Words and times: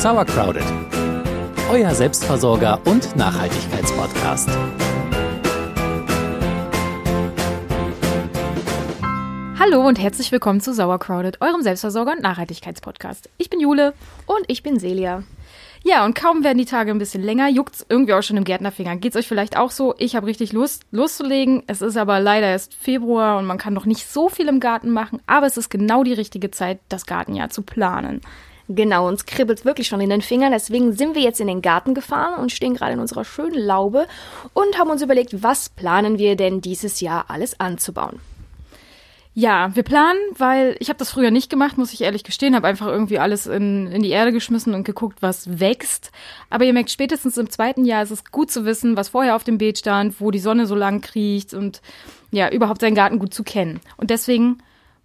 Sauercrowded, 0.00 0.64
euer 1.70 1.94
Selbstversorger 1.94 2.80
und 2.86 3.14
Nachhaltigkeitspodcast. 3.16 4.48
Hallo 9.58 9.86
und 9.86 9.98
herzlich 9.98 10.32
willkommen 10.32 10.62
zu 10.62 10.72
Sauercrowded, 10.72 11.42
eurem 11.42 11.60
Selbstversorger 11.60 12.12
und 12.12 12.22
Nachhaltigkeitspodcast. 12.22 13.28
Ich 13.36 13.50
bin 13.50 13.60
Jule 13.60 13.92
und 14.24 14.40
ich 14.46 14.62
bin 14.62 14.80
Celia. 14.80 15.22
Ja, 15.82 16.06
und 16.06 16.14
kaum 16.14 16.44
werden 16.44 16.56
die 16.56 16.64
Tage 16.64 16.90
ein 16.92 16.98
bisschen 16.98 17.22
länger, 17.22 17.50
juckt's 17.50 17.84
irgendwie 17.86 18.14
auch 18.14 18.22
schon 18.22 18.38
im 18.38 18.44
Gärtnerfinger. 18.44 18.96
Geht's 18.96 19.16
euch 19.16 19.28
vielleicht 19.28 19.58
auch 19.58 19.70
so? 19.70 19.94
Ich 19.98 20.16
habe 20.16 20.26
richtig 20.26 20.54
Lust, 20.54 20.84
loszulegen. 20.92 21.62
Es 21.66 21.82
ist 21.82 21.98
aber 21.98 22.20
leider 22.20 22.46
erst 22.46 22.72
Februar 22.72 23.36
und 23.36 23.44
man 23.44 23.58
kann 23.58 23.74
noch 23.74 23.84
nicht 23.84 24.06
so 24.06 24.30
viel 24.30 24.48
im 24.48 24.60
Garten 24.60 24.88
machen, 24.88 25.20
aber 25.26 25.46
es 25.46 25.58
ist 25.58 25.68
genau 25.68 26.04
die 26.04 26.14
richtige 26.14 26.50
Zeit, 26.50 26.80
das 26.88 27.04
Gartenjahr 27.04 27.50
zu 27.50 27.60
planen. 27.60 28.22
Genau, 28.72 29.08
uns 29.08 29.26
kribbelt 29.26 29.64
wirklich 29.64 29.88
schon 29.88 30.00
in 30.00 30.10
den 30.10 30.22
Fingern. 30.22 30.52
Deswegen 30.52 30.92
sind 30.92 31.16
wir 31.16 31.22
jetzt 31.22 31.40
in 31.40 31.48
den 31.48 31.60
Garten 31.60 31.92
gefahren 31.92 32.40
und 32.40 32.52
stehen 32.52 32.74
gerade 32.74 32.92
in 32.92 33.00
unserer 33.00 33.24
schönen 33.24 33.58
Laube 33.58 34.06
und 34.54 34.78
haben 34.78 34.90
uns 34.90 35.02
überlegt, 35.02 35.42
was 35.42 35.68
planen 35.70 36.18
wir 36.18 36.36
denn 36.36 36.60
dieses 36.60 37.00
Jahr 37.00 37.24
alles 37.28 37.58
anzubauen. 37.58 38.20
Ja, 39.34 39.74
wir 39.74 39.82
planen, 39.82 40.20
weil 40.38 40.76
ich 40.78 40.88
habe 40.88 41.00
das 41.00 41.10
früher 41.10 41.32
nicht 41.32 41.50
gemacht, 41.50 41.78
muss 41.78 41.92
ich 41.92 42.02
ehrlich 42.02 42.22
gestehen, 42.22 42.54
habe 42.54 42.68
einfach 42.68 42.86
irgendwie 42.86 43.18
alles 43.18 43.48
in, 43.48 43.88
in 43.88 44.02
die 44.02 44.10
Erde 44.10 44.30
geschmissen 44.30 44.72
und 44.72 44.84
geguckt, 44.84 45.20
was 45.20 45.58
wächst. 45.58 46.12
Aber 46.48 46.64
ihr 46.64 46.72
merkt, 46.72 46.92
spätestens 46.92 47.38
im 47.38 47.50
zweiten 47.50 47.84
Jahr 47.84 48.04
ist 48.04 48.12
es 48.12 48.24
gut 48.24 48.52
zu 48.52 48.64
wissen, 48.64 48.96
was 48.96 49.08
vorher 49.08 49.34
auf 49.34 49.42
dem 49.42 49.58
Beet 49.58 49.78
stand, 49.78 50.20
wo 50.20 50.30
die 50.30 50.38
Sonne 50.38 50.66
so 50.66 50.76
lang 50.76 51.00
kriecht 51.00 51.54
und 51.54 51.82
ja, 52.30 52.48
überhaupt 52.50 52.82
seinen 52.82 52.94
Garten 52.94 53.18
gut 53.18 53.34
zu 53.34 53.42
kennen. 53.42 53.80
Und 53.96 54.10
deswegen 54.10 54.58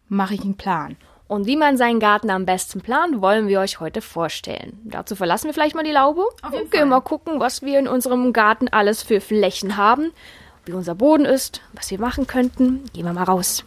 mache 0.08 0.36
ich 0.36 0.42
einen 0.42 0.58
Plan. 0.58 0.98
Und 1.28 1.48
wie 1.48 1.56
man 1.56 1.78
seinen 1.78 2.00
Garten 2.00 2.30
am 2.30 2.46
besten 2.46 2.82
plant, 2.82 3.20
wollen 3.20 3.48
wir 3.48 3.60
euch 3.60 3.80
heute 3.80 4.02
vorstellen. 4.02 4.80
Dazu 4.84 5.16
verlassen 5.16 5.48
wir 5.48 5.54
vielleicht 5.54 5.76
mal 5.76 5.84
die 5.84 5.92
Laube 5.92 6.24
und 6.52 6.70
gehen 6.72 6.90
mal 6.90 7.02
gucken, 7.02 7.40
was 7.40 7.64
wir 7.64 7.80
in 7.80 7.88
unserem 7.88 8.32
Garten 8.32 8.68
alles 8.68 9.02
für 9.02 9.20
Flächen 9.22 9.76
haben, 9.76 10.12
wie 10.66 10.74
unser 10.74 10.94
Boden 10.94 11.26
ist, 11.26 11.62
was 11.74 11.90
wir 11.90 12.00
machen 12.00 12.28
könnten. 12.28 12.84
Gehen 12.94 13.06
wir 13.06 13.14
mal 13.14 13.24
raus. 13.24 13.64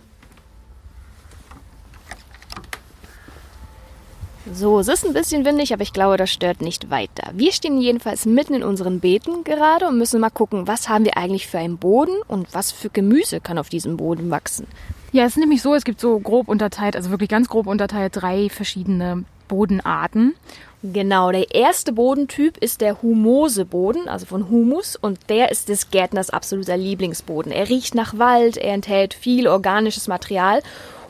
So, 4.54 4.78
es 4.78 4.88
ist 4.88 5.04
ein 5.04 5.12
bisschen 5.12 5.44
windig, 5.44 5.72
aber 5.74 5.82
ich 5.82 5.92
glaube, 5.92 6.16
das 6.16 6.30
stört 6.30 6.62
nicht 6.62 6.90
weiter. 6.90 7.30
Wir 7.34 7.52
stehen 7.52 7.80
jedenfalls 7.80 8.24
mitten 8.24 8.54
in 8.54 8.62
unseren 8.62 9.00
Beeten 9.00 9.44
gerade 9.44 9.86
und 9.88 9.98
müssen 9.98 10.20
mal 10.20 10.30
gucken, 10.30 10.66
was 10.66 10.88
haben 10.88 11.04
wir 11.04 11.16
eigentlich 11.16 11.48
für 11.48 11.58
einen 11.58 11.76
Boden 11.76 12.16
und 12.28 12.54
was 12.54 12.72
für 12.72 12.88
Gemüse 12.88 13.40
kann 13.40 13.58
auf 13.58 13.68
diesem 13.68 13.96
Boden 13.96 14.30
wachsen. 14.30 14.66
Ja, 15.10 15.24
es 15.24 15.32
ist 15.32 15.38
nämlich 15.38 15.62
so, 15.62 15.74
es 15.74 15.84
gibt 15.84 16.00
so 16.00 16.18
grob 16.18 16.48
unterteilt, 16.48 16.94
also 16.94 17.10
wirklich 17.10 17.30
ganz 17.30 17.48
grob 17.48 17.66
unterteilt, 17.66 18.12
drei 18.14 18.50
verschiedene 18.50 19.24
Bodenarten. 19.48 20.34
Genau, 20.82 21.32
der 21.32 21.54
erste 21.54 21.92
Bodentyp 21.92 22.56
ist 22.58 22.80
der 22.80 23.02
Humose-Boden, 23.02 24.08
also 24.08 24.26
von 24.26 24.48
Humus, 24.48 24.96
und 24.96 25.18
der 25.28 25.50
ist 25.50 25.68
des 25.68 25.90
Gärtners 25.90 26.30
absoluter 26.30 26.76
Lieblingsboden. 26.76 27.50
Er 27.50 27.68
riecht 27.68 27.94
nach 27.94 28.18
Wald, 28.18 28.58
er 28.58 28.74
enthält 28.74 29.14
viel 29.14 29.48
organisches 29.48 30.06
Material 30.06 30.62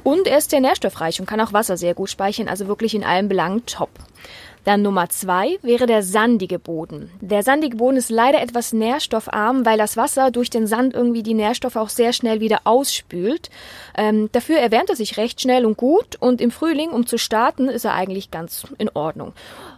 und 0.05 0.27
er 0.27 0.39
ist 0.39 0.51
sehr 0.51 0.61
nährstoffreich 0.61 1.21
und 1.21 1.27
kann 1.27 1.41
auch 1.41 1.53
Wasser 1.53 1.77
sehr 1.77 1.95
gut 1.95 2.09
speichern, 2.09 2.49
also 2.49 2.67
wirklich 2.67 2.95
in 2.95 3.05
allen 3.05 3.29
Belangen 3.29 3.67
top. 3.67 3.91
Dann 4.65 4.83
Nummer 4.83 5.09
zwei 5.09 5.59
wäre 5.63 5.87
der 5.87 6.03
sandige 6.03 6.59
Boden. 6.59 7.11
Der 7.21 7.43
sandige 7.43 7.77
Boden 7.77 7.97
ist 7.97 8.11
leider 8.11 8.41
etwas 8.41 8.73
nährstoffarm, 8.73 9.65
weil 9.65 9.79
das 9.79 9.97
Wasser 9.97 10.31
durch 10.31 10.51
den 10.51 10.67
Sand 10.67 10.95
irgendwie 10.95 11.23
die 11.23 11.35
Nährstoffe 11.35 11.77
auch 11.77 11.89
sehr 11.89 12.13
schnell 12.13 12.41
wieder 12.41 12.61
ausspült. 12.65 13.51
Ähm, 13.97 14.29
dafür 14.33 14.59
erwärmt 14.59 14.91
er 14.91 14.97
sich 14.97 15.17
recht 15.17 15.41
schnell 15.41 15.65
und 15.65 15.77
gut 15.77 16.17
und 16.21 16.41
im 16.41 16.51
Frühling, 16.51 16.91
um 16.91 17.07
zu 17.07 17.19
starten, 17.19 17.69
ist 17.69 17.85
er 17.85 17.95
eigentlich 17.95 18.31
ganz 18.31 18.67
in 18.79 18.91
Ordnung. 18.95 19.33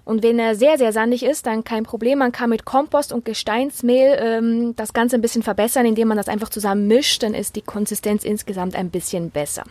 Und 0.04 0.22
wenn 0.22 0.38
er 0.38 0.56
sehr, 0.56 0.78
sehr 0.78 0.92
sandig 0.92 1.22
ist, 1.22 1.46
dann 1.46 1.62
kein 1.62 1.84
Problem. 1.84 2.18
Man 2.18 2.32
kann 2.32 2.50
mit 2.50 2.64
Kompost 2.64 3.12
und 3.12 3.24
Gesteinsmehl 3.24 4.18
ähm, 4.20 4.74
das 4.76 4.92
Ganze 4.92 5.16
ein 5.16 5.22
bisschen 5.22 5.42
verbessern, 5.42 5.86
indem 5.86 6.08
man 6.08 6.16
das 6.16 6.28
einfach 6.28 6.48
zusammen 6.48 6.88
mischt. 6.88 7.22
Dann 7.22 7.34
ist 7.34 7.54
die 7.54 7.62
Konsistenz 7.62 8.24
insgesamt 8.24 8.74
ein 8.74 8.90
bisschen 8.90 9.30
besser. 9.30 9.64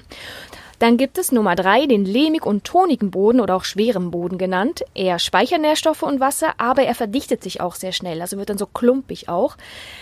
Dann 0.79 0.95
gibt 0.95 1.17
es 1.17 1.33
Nummer 1.33 1.55
drei, 1.55 1.85
den 1.85 2.05
lehmig 2.05 2.45
und 2.45 2.63
tonigen 2.63 3.11
Boden 3.11 3.41
oder 3.41 3.55
auch 3.55 3.65
schweren 3.65 4.11
Boden 4.11 4.37
genannt. 4.37 4.83
Er 4.95 5.19
speichert 5.19 5.59
Nährstoffe 5.59 6.03
und 6.03 6.21
Wasser, 6.21 6.53
aber 6.57 6.83
er 6.83 6.95
verdichtet 6.95 7.43
sich 7.43 7.59
auch 7.59 7.75
sehr 7.75 7.91
schnell, 7.91 8.21
also 8.21 8.37
wird 8.37 8.49
dann 8.49 8.57
so 8.57 8.65
klumpig 8.65 9.27
auch. 9.27 9.57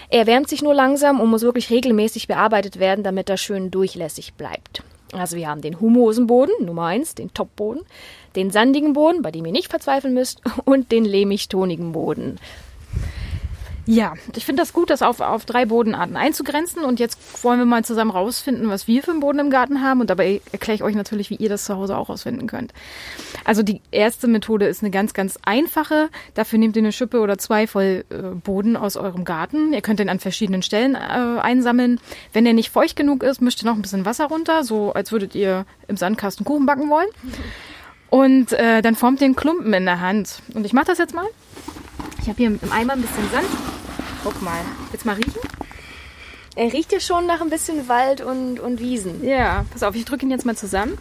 Er 0.09 0.27
wärmt 0.27 0.49
sich 0.49 0.61
nur 0.61 0.75
langsam 0.75 1.19
und 1.19 1.29
muss 1.29 1.41
wirklich 1.41 1.71
regelmäßig 1.71 2.27
bearbeitet 2.27 2.79
werden, 2.79 3.03
damit 3.03 3.27
er 3.29 3.37
schön 3.37 3.71
durchlässig 3.71 4.35
bleibt. 4.35 4.83
Also 5.13 5.35
wir 5.35 5.47
haben 5.47 5.61
den 5.61 5.79
humosen 5.79 6.27
Boden, 6.27 6.51
Nummer 6.63 6.85
eins, 6.85 7.15
den 7.15 7.33
Topboden, 7.33 7.81
den 8.35 8.51
sandigen 8.51 8.93
Boden, 8.93 9.23
bei 9.23 9.31
dem 9.31 9.45
ihr 9.45 9.51
nicht 9.51 9.69
verzweifeln 9.69 10.13
müsst, 10.13 10.41
und 10.65 10.91
den 10.91 11.05
lehmig-tonigen 11.05 11.91
Boden. 11.91 12.37
Ja, 13.87 14.15
ich 14.35 14.45
finde 14.45 14.61
das 14.61 14.73
gut, 14.73 14.89
das 14.89 15.01
auf, 15.01 15.21
auf 15.21 15.45
drei 15.45 15.65
Bodenarten 15.65 16.17
einzugrenzen. 16.17 16.83
Und 16.83 16.99
jetzt 16.99 17.43
wollen 17.43 17.57
wir 17.57 17.65
mal 17.65 17.85
zusammen 17.85 18.11
rausfinden, 18.11 18.67
was 18.67 18.85
wir 18.85 19.01
für 19.01 19.11
einen 19.11 19.21
Boden 19.21 19.39
im 19.39 19.49
Garten 19.49 19.81
haben. 19.81 20.01
Und 20.01 20.09
dabei 20.09 20.41
erkläre 20.51 20.75
ich 20.75 20.83
euch 20.83 20.93
natürlich, 20.93 21.29
wie 21.29 21.35
ihr 21.35 21.47
das 21.47 21.63
zu 21.63 21.75
Hause 21.75 21.97
auch 21.97 22.09
rausfinden 22.09 22.47
könnt. 22.47 22.73
Also 23.45 23.63
die 23.63 23.81
erste 23.91 24.27
Methode 24.27 24.67
ist 24.67 24.83
eine 24.83 24.91
ganz, 24.91 25.13
ganz 25.13 25.39
einfache. 25.43 26.09
Dafür 26.33 26.59
nehmt 26.59 26.75
ihr 26.75 26.81
eine 26.81 26.91
Schippe 26.91 27.21
oder 27.21 27.37
zwei 27.37 27.65
voll 27.65 28.03
äh, 28.09 28.35
Boden 28.35 28.75
aus 28.75 28.97
eurem 28.97 29.23
Garten. 29.23 29.71
Ihr 29.71 29.81
könnt 29.81 29.99
den 29.99 30.09
an 30.09 30.19
verschiedenen 30.19 30.63
Stellen 30.63 30.95
äh, 30.95 31.39
einsammeln. 31.39 32.01
Wenn 32.33 32.43
der 32.43 32.53
nicht 32.53 32.71
feucht 32.71 32.97
genug 32.97 33.23
ist, 33.23 33.41
mischt 33.41 33.63
ihr 33.63 33.69
noch 33.69 33.75
ein 33.75 33.81
bisschen 33.81 34.03
Wasser 34.03 34.25
runter, 34.25 34.65
so 34.65 34.91
als 34.91 35.13
würdet 35.13 35.33
ihr 35.33 35.65
im 35.87 35.95
Sandkasten 35.95 36.45
Kuchen 36.45 36.65
backen 36.65 36.89
wollen. 36.89 37.07
Und 38.09 38.51
äh, 38.51 38.81
dann 38.81 38.95
formt 38.95 39.21
ihr 39.21 39.25
einen 39.25 39.35
Klumpen 39.37 39.73
in 39.73 39.85
der 39.85 40.01
Hand. 40.01 40.41
Und 40.53 40.65
ich 40.65 40.73
mache 40.73 40.87
das 40.87 40.97
jetzt 40.97 41.15
mal. 41.15 41.25
Ich 42.21 42.27
habe 42.27 42.37
hier 42.37 42.47
im 42.47 42.71
Eimer 42.71 42.93
ein 42.93 43.01
bisschen 43.01 43.29
Sand. 43.31 43.47
Guck 44.23 44.41
mal. 44.41 44.61
Jetzt 44.91 45.05
mal 45.05 45.15
riechen. 45.15 45.41
Er 46.55 46.73
riecht 46.73 46.91
ja 46.91 46.99
schon 46.99 47.27
nach 47.27 47.41
ein 47.41 47.49
bisschen 47.49 47.87
Wald 47.87 48.21
und, 48.21 48.59
und 48.59 48.79
Wiesen. 48.79 49.23
Ja, 49.23 49.65
pass 49.71 49.83
auf, 49.83 49.95
ich 49.95 50.05
drücke 50.05 50.25
ihn 50.25 50.31
jetzt 50.31 50.45
mal 50.45 50.57
zusammen. 50.57 50.97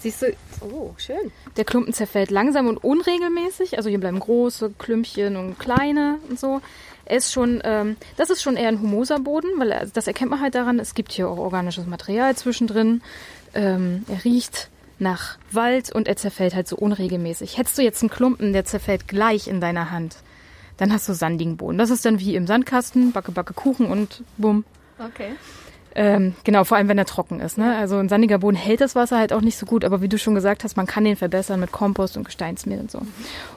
Siehst 0.00 0.22
du? 0.22 0.34
Oh, 0.60 0.90
schön. 0.96 1.30
Der 1.56 1.64
Klumpen 1.64 1.94
zerfällt 1.94 2.32
langsam 2.32 2.66
und 2.66 2.82
unregelmäßig. 2.82 3.76
Also 3.76 3.88
hier 3.88 4.00
bleiben 4.00 4.18
große 4.18 4.72
Klümpchen 4.76 5.36
und 5.36 5.60
kleine 5.60 6.18
und 6.28 6.40
so. 6.40 6.60
Er 7.04 7.18
ist 7.18 7.32
schon, 7.32 7.60
ähm, 7.64 7.96
das 8.16 8.30
ist 8.30 8.42
schon 8.42 8.56
eher 8.56 8.68
ein 8.68 8.80
humoser 8.80 9.20
Boden, 9.20 9.48
weil 9.58 9.70
er, 9.70 9.86
das 9.86 10.08
erkennt 10.08 10.30
man 10.30 10.40
halt 10.40 10.56
daran, 10.56 10.80
es 10.80 10.94
gibt 10.94 11.12
hier 11.12 11.28
auch 11.28 11.38
organisches 11.38 11.86
Material 11.86 12.34
zwischendrin. 12.34 13.02
Ähm, 13.54 14.04
er 14.08 14.24
riecht 14.24 14.70
nach 14.98 15.38
Wald 15.52 15.92
und 15.92 16.08
er 16.08 16.16
zerfällt 16.16 16.54
halt 16.54 16.66
so 16.66 16.76
unregelmäßig. 16.76 17.58
Hättest 17.58 17.78
du 17.78 17.82
jetzt 17.82 18.02
einen 18.02 18.10
Klumpen, 18.10 18.52
der 18.52 18.64
zerfällt 18.64 19.06
gleich 19.06 19.46
in 19.46 19.60
deiner 19.60 19.90
Hand, 19.92 20.16
dann 20.76 20.92
hast 20.92 21.08
du 21.08 21.12
sandigen 21.12 21.56
Boden. 21.56 21.78
Das 21.78 21.90
ist 21.90 22.04
dann 22.04 22.20
wie 22.20 22.34
im 22.36 22.46
Sandkasten, 22.46 23.12
backe, 23.12 23.32
backe 23.32 23.54
Kuchen 23.54 23.86
und 23.86 24.22
bumm. 24.38 24.64
Okay. 24.98 25.32
Ähm, 25.94 26.34
genau, 26.44 26.64
vor 26.64 26.76
allem 26.76 26.88
wenn 26.88 26.98
er 26.98 27.04
trocken 27.04 27.40
ist. 27.40 27.58
Ne? 27.58 27.76
Also 27.76 27.98
ein 27.98 28.08
sandiger 28.08 28.38
Boden 28.38 28.56
hält 28.56 28.80
das 28.80 28.94
Wasser 28.94 29.18
halt 29.18 29.32
auch 29.32 29.42
nicht 29.42 29.58
so 29.58 29.66
gut, 29.66 29.84
aber 29.84 30.00
wie 30.00 30.08
du 30.08 30.18
schon 30.18 30.34
gesagt 30.34 30.64
hast, 30.64 30.76
man 30.76 30.86
kann 30.86 31.04
den 31.04 31.16
verbessern 31.16 31.60
mit 31.60 31.72
Kompost 31.72 32.16
und 32.16 32.24
Gesteinsmehl 32.24 32.80
und 32.80 32.90
so. 32.90 33.02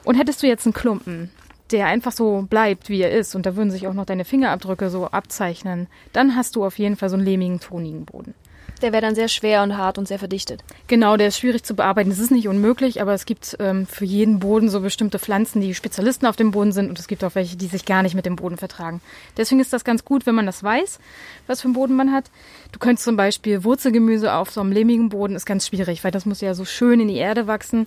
Und 0.04 0.16
hättest 0.16 0.42
du 0.42 0.46
jetzt 0.46 0.66
einen 0.66 0.74
Klumpen, 0.74 1.30
der 1.70 1.86
einfach 1.86 2.12
so 2.12 2.46
bleibt, 2.48 2.88
wie 2.88 3.00
er 3.00 3.10
ist, 3.10 3.34
und 3.34 3.46
da 3.46 3.56
würden 3.56 3.70
sich 3.70 3.86
auch 3.86 3.94
noch 3.94 4.04
deine 4.04 4.24
Fingerabdrücke 4.24 4.90
so 4.90 5.06
abzeichnen, 5.06 5.86
dann 6.12 6.36
hast 6.36 6.56
du 6.56 6.64
auf 6.64 6.78
jeden 6.78 6.96
Fall 6.96 7.08
so 7.08 7.16
einen 7.16 7.24
lehmigen, 7.24 7.60
tonigen 7.60 8.04
Boden. 8.04 8.34
Der 8.82 8.92
wäre 8.92 9.00
dann 9.00 9.14
sehr 9.14 9.28
schwer 9.28 9.62
und 9.62 9.78
hart 9.78 9.96
und 9.96 10.06
sehr 10.06 10.18
verdichtet. 10.18 10.62
Genau, 10.86 11.16
der 11.16 11.28
ist 11.28 11.38
schwierig 11.38 11.62
zu 11.62 11.74
bearbeiten. 11.74 12.10
Es 12.10 12.18
ist 12.18 12.30
nicht 12.30 12.46
unmöglich, 12.46 13.00
aber 13.00 13.14
es 13.14 13.24
gibt 13.24 13.56
ähm, 13.58 13.86
für 13.86 14.04
jeden 14.04 14.38
Boden 14.38 14.68
so 14.68 14.80
bestimmte 14.80 15.18
Pflanzen, 15.18 15.62
die 15.62 15.74
Spezialisten 15.74 16.26
auf 16.26 16.36
dem 16.36 16.50
Boden 16.50 16.72
sind 16.72 16.90
und 16.90 16.98
es 16.98 17.08
gibt 17.08 17.24
auch 17.24 17.34
welche, 17.34 17.56
die 17.56 17.68
sich 17.68 17.86
gar 17.86 18.02
nicht 18.02 18.14
mit 18.14 18.26
dem 18.26 18.36
Boden 18.36 18.58
vertragen. 18.58 19.00
Deswegen 19.36 19.60
ist 19.60 19.72
das 19.72 19.84
ganz 19.84 20.04
gut, 20.04 20.26
wenn 20.26 20.34
man 20.34 20.46
das 20.46 20.62
weiß, 20.62 20.98
was 21.46 21.62
für 21.62 21.68
einen 21.68 21.74
Boden 21.74 21.96
man 21.96 22.12
hat. 22.12 22.30
Du 22.72 22.78
könntest 22.78 23.04
zum 23.04 23.16
Beispiel 23.16 23.64
Wurzelgemüse 23.64 24.34
auf 24.34 24.50
so 24.50 24.60
einem 24.60 24.72
lehmigen 24.72 25.08
Boden, 25.08 25.36
ist 25.36 25.46
ganz 25.46 25.68
schwierig, 25.68 26.04
weil 26.04 26.10
das 26.10 26.26
muss 26.26 26.42
ja 26.42 26.54
so 26.54 26.64
schön 26.64 27.00
in 27.00 27.08
die 27.08 27.16
Erde 27.16 27.46
wachsen. 27.46 27.86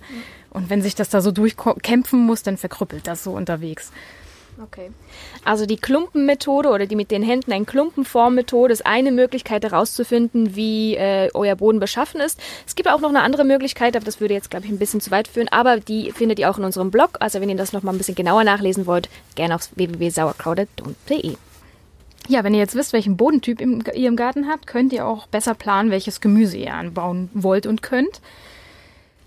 Und 0.50 0.70
wenn 0.70 0.82
sich 0.82 0.96
das 0.96 1.08
da 1.08 1.20
so 1.20 1.30
durchkämpfen 1.30 2.18
muss, 2.18 2.42
dann 2.42 2.56
verkrüppelt 2.56 3.06
das 3.06 3.22
so 3.22 3.30
unterwegs. 3.30 3.92
Okay. 4.62 4.90
Also 5.44 5.64
die 5.64 5.76
Klumpenmethode 5.76 6.68
oder 6.68 6.86
die 6.86 6.96
mit 6.96 7.10
den 7.10 7.22
Händen 7.22 7.52
ein 7.52 7.64
Klumpenformmethode 7.64 8.72
ist 8.72 8.84
eine 8.84 9.10
Möglichkeit 9.10 9.64
herauszufinden, 9.64 10.54
wie 10.54 10.96
äh, 10.96 11.30
euer 11.32 11.56
Boden 11.56 11.80
beschaffen 11.80 12.20
ist. 12.20 12.38
Es 12.66 12.74
gibt 12.74 12.88
auch 12.88 13.00
noch 13.00 13.08
eine 13.08 13.22
andere 13.22 13.44
Möglichkeit, 13.44 13.96
aber 13.96 14.04
das 14.04 14.20
würde 14.20 14.34
jetzt, 14.34 14.50
glaube 14.50 14.66
ich, 14.66 14.72
ein 14.72 14.78
bisschen 14.78 15.00
zu 15.00 15.10
weit 15.10 15.28
führen. 15.28 15.48
Aber 15.48 15.80
die 15.80 16.12
findet 16.12 16.38
ihr 16.38 16.50
auch 16.50 16.58
in 16.58 16.64
unserem 16.64 16.90
Blog. 16.90 17.16
Also 17.20 17.40
wenn 17.40 17.48
ihr 17.48 17.56
das 17.56 17.72
noch 17.72 17.82
mal 17.82 17.92
ein 17.92 17.98
bisschen 17.98 18.14
genauer 18.14 18.44
nachlesen 18.44 18.86
wollt, 18.86 19.08
gerne 19.34 19.54
auf 19.54 19.68
www.sauerkrautet.de. 19.76 21.36
Ja, 22.28 22.44
wenn 22.44 22.54
ihr 22.54 22.60
jetzt 22.60 22.74
wisst, 22.74 22.92
welchen 22.92 23.16
Bodentyp 23.16 23.60
ihr 23.60 24.08
im 24.08 24.16
Garten 24.16 24.46
habt, 24.46 24.66
könnt 24.66 24.92
ihr 24.92 25.06
auch 25.06 25.26
besser 25.26 25.54
planen, 25.54 25.90
welches 25.90 26.20
Gemüse 26.20 26.58
ihr 26.58 26.74
anbauen 26.74 27.30
wollt 27.32 27.66
und 27.66 27.82
könnt. 27.82 28.20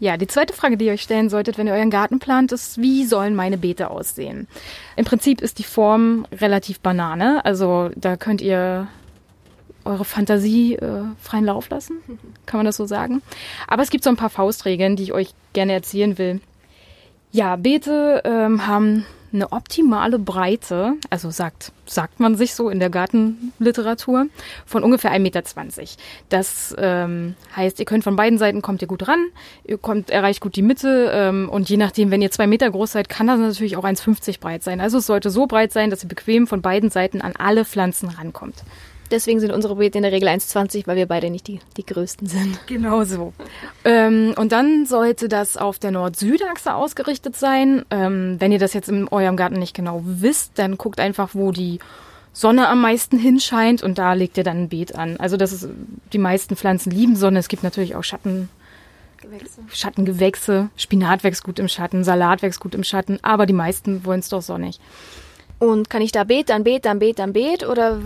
Ja, 0.04 0.18
die 0.18 0.28
zweite 0.28 0.52
Frage, 0.52 0.76
die 0.76 0.88
ihr 0.88 0.92
euch 0.92 1.02
stellen 1.02 1.30
solltet, 1.30 1.58
wenn 1.58 1.66
ihr 1.66 1.76
euren 1.76 1.90
Garten 1.90 2.20
plant, 2.20 2.52
ist, 2.52 2.78
wie 2.78 3.06
sollen 3.06 3.36
meine 3.36 3.58
Beete 3.58 3.90
aussehen? 3.90 4.50
Im 4.98 5.06
Prinzip 5.06 5.40
ist 5.40 5.60
die 5.60 5.64
Form 5.64 6.28
relativ 6.30 6.82
banane. 6.82 7.46
Also 7.46 7.90
da 7.96 8.18
könnt 8.18 8.42
ihr 8.42 8.90
eure 9.86 10.04
Fantasie 10.04 10.76
äh, 10.76 11.04
freien 11.22 11.46
Lauf 11.46 11.70
lassen, 11.70 12.00
kann 12.46 12.58
man 12.58 12.66
das 12.66 12.76
so 12.76 12.86
sagen. 12.86 13.22
Aber 13.66 13.82
es 13.82 13.92
gibt 13.92 14.04
so 14.04 14.10
ein 14.10 14.18
paar 14.18 14.30
Faustregeln, 14.30 14.98
die 14.98 15.04
ich 15.04 15.14
euch 15.14 15.30
gerne 15.54 15.72
erzählen 15.72 16.18
will. 16.18 16.42
Ja, 17.32 17.56
Beete 17.56 18.24
ähm, 18.26 18.68
haben 18.68 19.06
eine 19.34 19.52
optimale 19.52 20.20
Breite, 20.20 20.94
also 21.10 21.32
sagt, 21.32 21.72
sagt 21.86 22.20
man 22.20 22.36
sich 22.36 22.54
so 22.54 22.70
in 22.70 22.80
der 22.80 22.90
Gartenliteratur, 22.90 24.28
von 24.66 24.84
ungefähr 24.84 25.12
1,20 25.12 25.20
Meter. 25.20 25.44
Das 26.30 26.76
ähm, 26.78 27.36
heißt, 27.56 27.80
ihr 27.80 27.86
könnt 27.86 28.04
von 28.04 28.16
beiden 28.16 28.38
Seiten 28.38 28.62
kommt 28.62 28.82
ihr 28.82 28.88
gut 28.88 29.08
ran, 29.08 29.26
ihr 29.64 29.78
kommt, 29.78 30.10
erreicht 30.10 30.42
gut 30.42 30.56
die 30.56 30.62
Mitte 30.62 31.12
ähm, 31.14 31.50
und 31.50 31.70
je 31.70 31.78
nachdem, 31.78 32.12
wenn 32.12 32.22
ihr 32.22 32.32
zwei 32.32 32.48
Meter 32.48 32.70
groß 32.70 32.94
seid, 32.94 33.10
kann 33.10 33.28
das 33.28 33.40
natürlich 33.40 33.76
auch 33.78 33.86
1,50 33.86 34.40
breit 34.40 34.64
sein. 34.64 34.80
Also 34.80 35.00
es 35.00 35.08
sollte 35.08 35.30
so 35.30 35.48
breit 35.48 35.74
sein, 35.74 35.90
dass 35.90 36.04
ihr 36.04 36.10
bequem 36.10 36.48
von 36.48 36.62
beiden 36.62 36.90
Seiten 36.90 37.22
an 37.22 37.34
alle 37.38 37.66
Pflanzen 37.66 38.10
rankommt. 38.10 38.64
Deswegen 39.14 39.40
sind 39.40 39.52
unsere 39.52 39.76
Beete 39.76 40.00
in 40.00 40.02
der 40.02 40.12
Regel 40.12 40.28
1,20, 40.28 40.88
weil 40.88 40.96
wir 40.96 41.06
beide 41.06 41.30
nicht 41.30 41.48
die, 41.48 41.60
die 41.78 41.86
größten 41.86 42.28
sind. 42.28 42.60
Genau 42.66 43.04
so. 43.04 43.32
ähm, 43.86 44.34
und 44.38 44.52
dann 44.52 44.88
sollte 44.88 45.30
das 45.30 45.56
auf 45.56 45.78
der 45.78 45.92
Nord-Süd-Achse 45.92 46.74
ausgerichtet 46.74 47.36
sein. 47.36 47.86
Ähm, 47.92 48.38
wenn 48.40 48.52
ihr 48.52 48.58
das 48.58 48.74
jetzt 48.74 48.90
in 48.90 49.08
eurem 49.08 49.38
Garten 49.38 49.60
nicht 49.60 49.76
genau 49.76 50.02
wisst, 50.04 50.54
dann 50.56 50.80
guckt 50.80 51.00
einfach, 51.00 51.30
wo 51.34 51.52
die 51.52 51.78
Sonne 52.34 52.68
am 52.68 52.82
meisten 52.82 53.20
hinscheint 53.20 53.84
und 53.84 54.00
da 54.00 54.14
legt 54.14 54.36
ihr 54.38 54.44
dann 54.44 54.64
ein 54.64 54.70
Beet 54.70 54.96
an. 54.96 55.18
Also 55.18 55.38
das 55.38 55.54
ist, 55.54 55.68
die 56.12 56.18
meisten 56.18 56.56
Pflanzen 56.56 56.90
lieben 56.90 57.16
Sonne. 57.16 57.38
Es 57.38 57.50
gibt 57.50 57.62
natürlich 57.62 57.96
auch 57.96 58.04
Schatten. 58.04 58.50
Gewächse. 59.22 59.62
Schattengewächse. 59.72 60.70
Spinat 60.76 61.24
wächst 61.24 61.44
gut 61.44 61.60
im 61.60 61.68
Schatten, 61.68 62.04
Salat 62.04 62.42
wächst 62.42 62.60
gut 62.60 62.74
im 62.74 62.84
Schatten, 62.84 63.20
aber 63.22 63.46
die 63.46 63.54
meisten 63.54 64.06
wollen 64.06 64.22
es 64.22 64.30
doch 64.30 64.42
sonnig. 64.42 64.80
Und 65.64 65.90
kann 65.90 66.02
ich 66.02 66.12
da 66.12 66.26
Beet, 66.26 66.50
dann 66.50 66.66
Beet, 66.66 66.84
dann 66.84 67.00
Beet, 67.00 67.20
dann 67.20 67.32
Beet 67.32 67.66
oder 67.66 67.98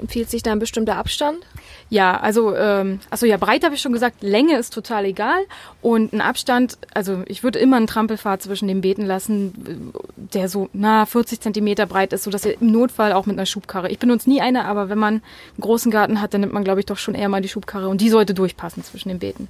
empfiehlt 0.00 0.30
sich 0.30 0.42
da 0.42 0.52
ein 0.52 0.58
bestimmter 0.58 0.96
Abstand? 0.96 1.44
Ja, 1.90 2.18
also, 2.18 2.56
ähm, 2.56 3.00
also 3.10 3.26
ja, 3.26 3.36
breit 3.36 3.64
habe 3.64 3.74
ich 3.74 3.82
schon 3.82 3.92
gesagt, 3.92 4.22
Länge 4.22 4.56
ist 4.56 4.72
total 4.72 5.04
egal 5.04 5.42
und 5.82 6.14
ein 6.14 6.22
Abstand, 6.22 6.78
also 6.94 7.22
ich 7.26 7.42
würde 7.42 7.58
immer 7.58 7.76
einen 7.76 7.86
Trampelpfad 7.86 8.40
zwischen 8.40 8.66
den 8.66 8.80
Beeten 8.80 9.04
lassen, 9.04 9.92
der 10.16 10.48
so 10.48 10.70
na 10.72 11.04
40 11.04 11.42
Zentimeter 11.42 11.84
breit 11.84 12.14
ist, 12.14 12.22
so 12.22 12.30
dass 12.30 12.46
ihr 12.46 12.58
im 12.58 12.72
Notfall 12.72 13.12
auch 13.12 13.26
mit 13.26 13.36
einer 13.36 13.44
Schubkarre. 13.44 13.90
Ich 13.90 13.98
benutze 13.98 14.30
nie 14.30 14.40
eine, 14.40 14.64
aber 14.64 14.88
wenn 14.88 14.98
man 14.98 15.16
einen 15.16 15.60
großen 15.60 15.92
Garten 15.92 16.22
hat, 16.22 16.32
dann 16.32 16.40
nimmt 16.40 16.54
man 16.54 16.64
glaube 16.64 16.80
ich 16.80 16.86
doch 16.86 16.96
schon 16.96 17.14
eher 17.14 17.28
mal 17.28 17.42
die 17.42 17.48
Schubkarre 17.48 17.90
und 17.90 18.00
die 18.00 18.08
sollte 18.08 18.32
durchpassen 18.32 18.84
zwischen 18.84 19.10
den 19.10 19.18
Beeten. 19.18 19.48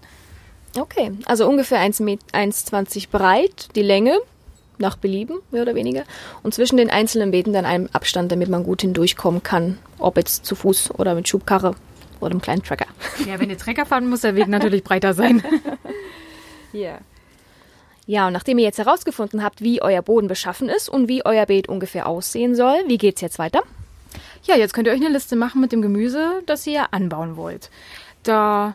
Okay, 0.76 1.12
also 1.26 1.48
ungefähr 1.48 1.78
1,20 1.78 3.08
breit 3.12 3.68
die 3.76 3.82
Länge 3.82 4.18
nach 4.82 4.96
Belieben, 4.96 5.38
mehr 5.50 5.62
oder 5.62 5.74
weniger. 5.74 6.04
Und 6.42 6.52
zwischen 6.52 6.76
den 6.76 6.90
einzelnen 6.90 7.30
Beeten 7.30 7.54
dann 7.54 7.64
einen 7.64 7.88
Abstand, 7.94 8.30
damit 8.30 8.50
man 8.50 8.64
gut 8.64 8.82
hindurchkommen 8.82 9.42
kann, 9.42 9.78
ob 9.98 10.18
jetzt 10.18 10.44
zu 10.44 10.54
Fuß 10.54 10.98
oder 10.98 11.14
mit 11.14 11.26
Schubkarre 11.26 11.74
oder 12.20 12.32
einem 12.32 12.42
kleinen 12.42 12.62
Tracker. 12.62 12.86
Ja, 13.26 13.40
wenn 13.40 13.48
ihr 13.48 13.58
Trecker 13.58 13.86
fahren, 13.86 14.08
muss 14.08 14.20
der 14.20 14.34
Weg 14.34 14.48
natürlich 14.48 14.84
breiter 14.84 15.14
sein. 15.14 15.42
Ja. 16.72 16.98
Ja, 18.06 18.26
und 18.26 18.32
nachdem 18.32 18.58
ihr 18.58 18.64
jetzt 18.64 18.78
herausgefunden 18.78 19.44
habt, 19.44 19.60
wie 19.60 19.80
euer 19.80 20.02
Boden 20.02 20.26
beschaffen 20.26 20.68
ist 20.68 20.88
und 20.88 21.06
wie 21.06 21.24
euer 21.24 21.46
Beet 21.46 21.68
ungefähr 21.68 22.06
aussehen 22.06 22.54
soll, 22.54 22.76
wie 22.86 22.98
geht's 22.98 23.20
jetzt 23.20 23.38
weiter? 23.38 23.62
Ja, 24.44 24.56
jetzt 24.56 24.74
könnt 24.74 24.88
ihr 24.88 24.92
euch 24.92 25.00
eine 25.00 25.10
Liste 25.10 25.36
machen 25.36 25.60
mit 25.60 25.70
dem 25.70 25.82
Gemüse, 25.82 26.42
das 26.46 26.66
ihr 26.66 26.92
anbauen 26.92 27.36
wollt. 27.36 27.70
Da 28.24 28.74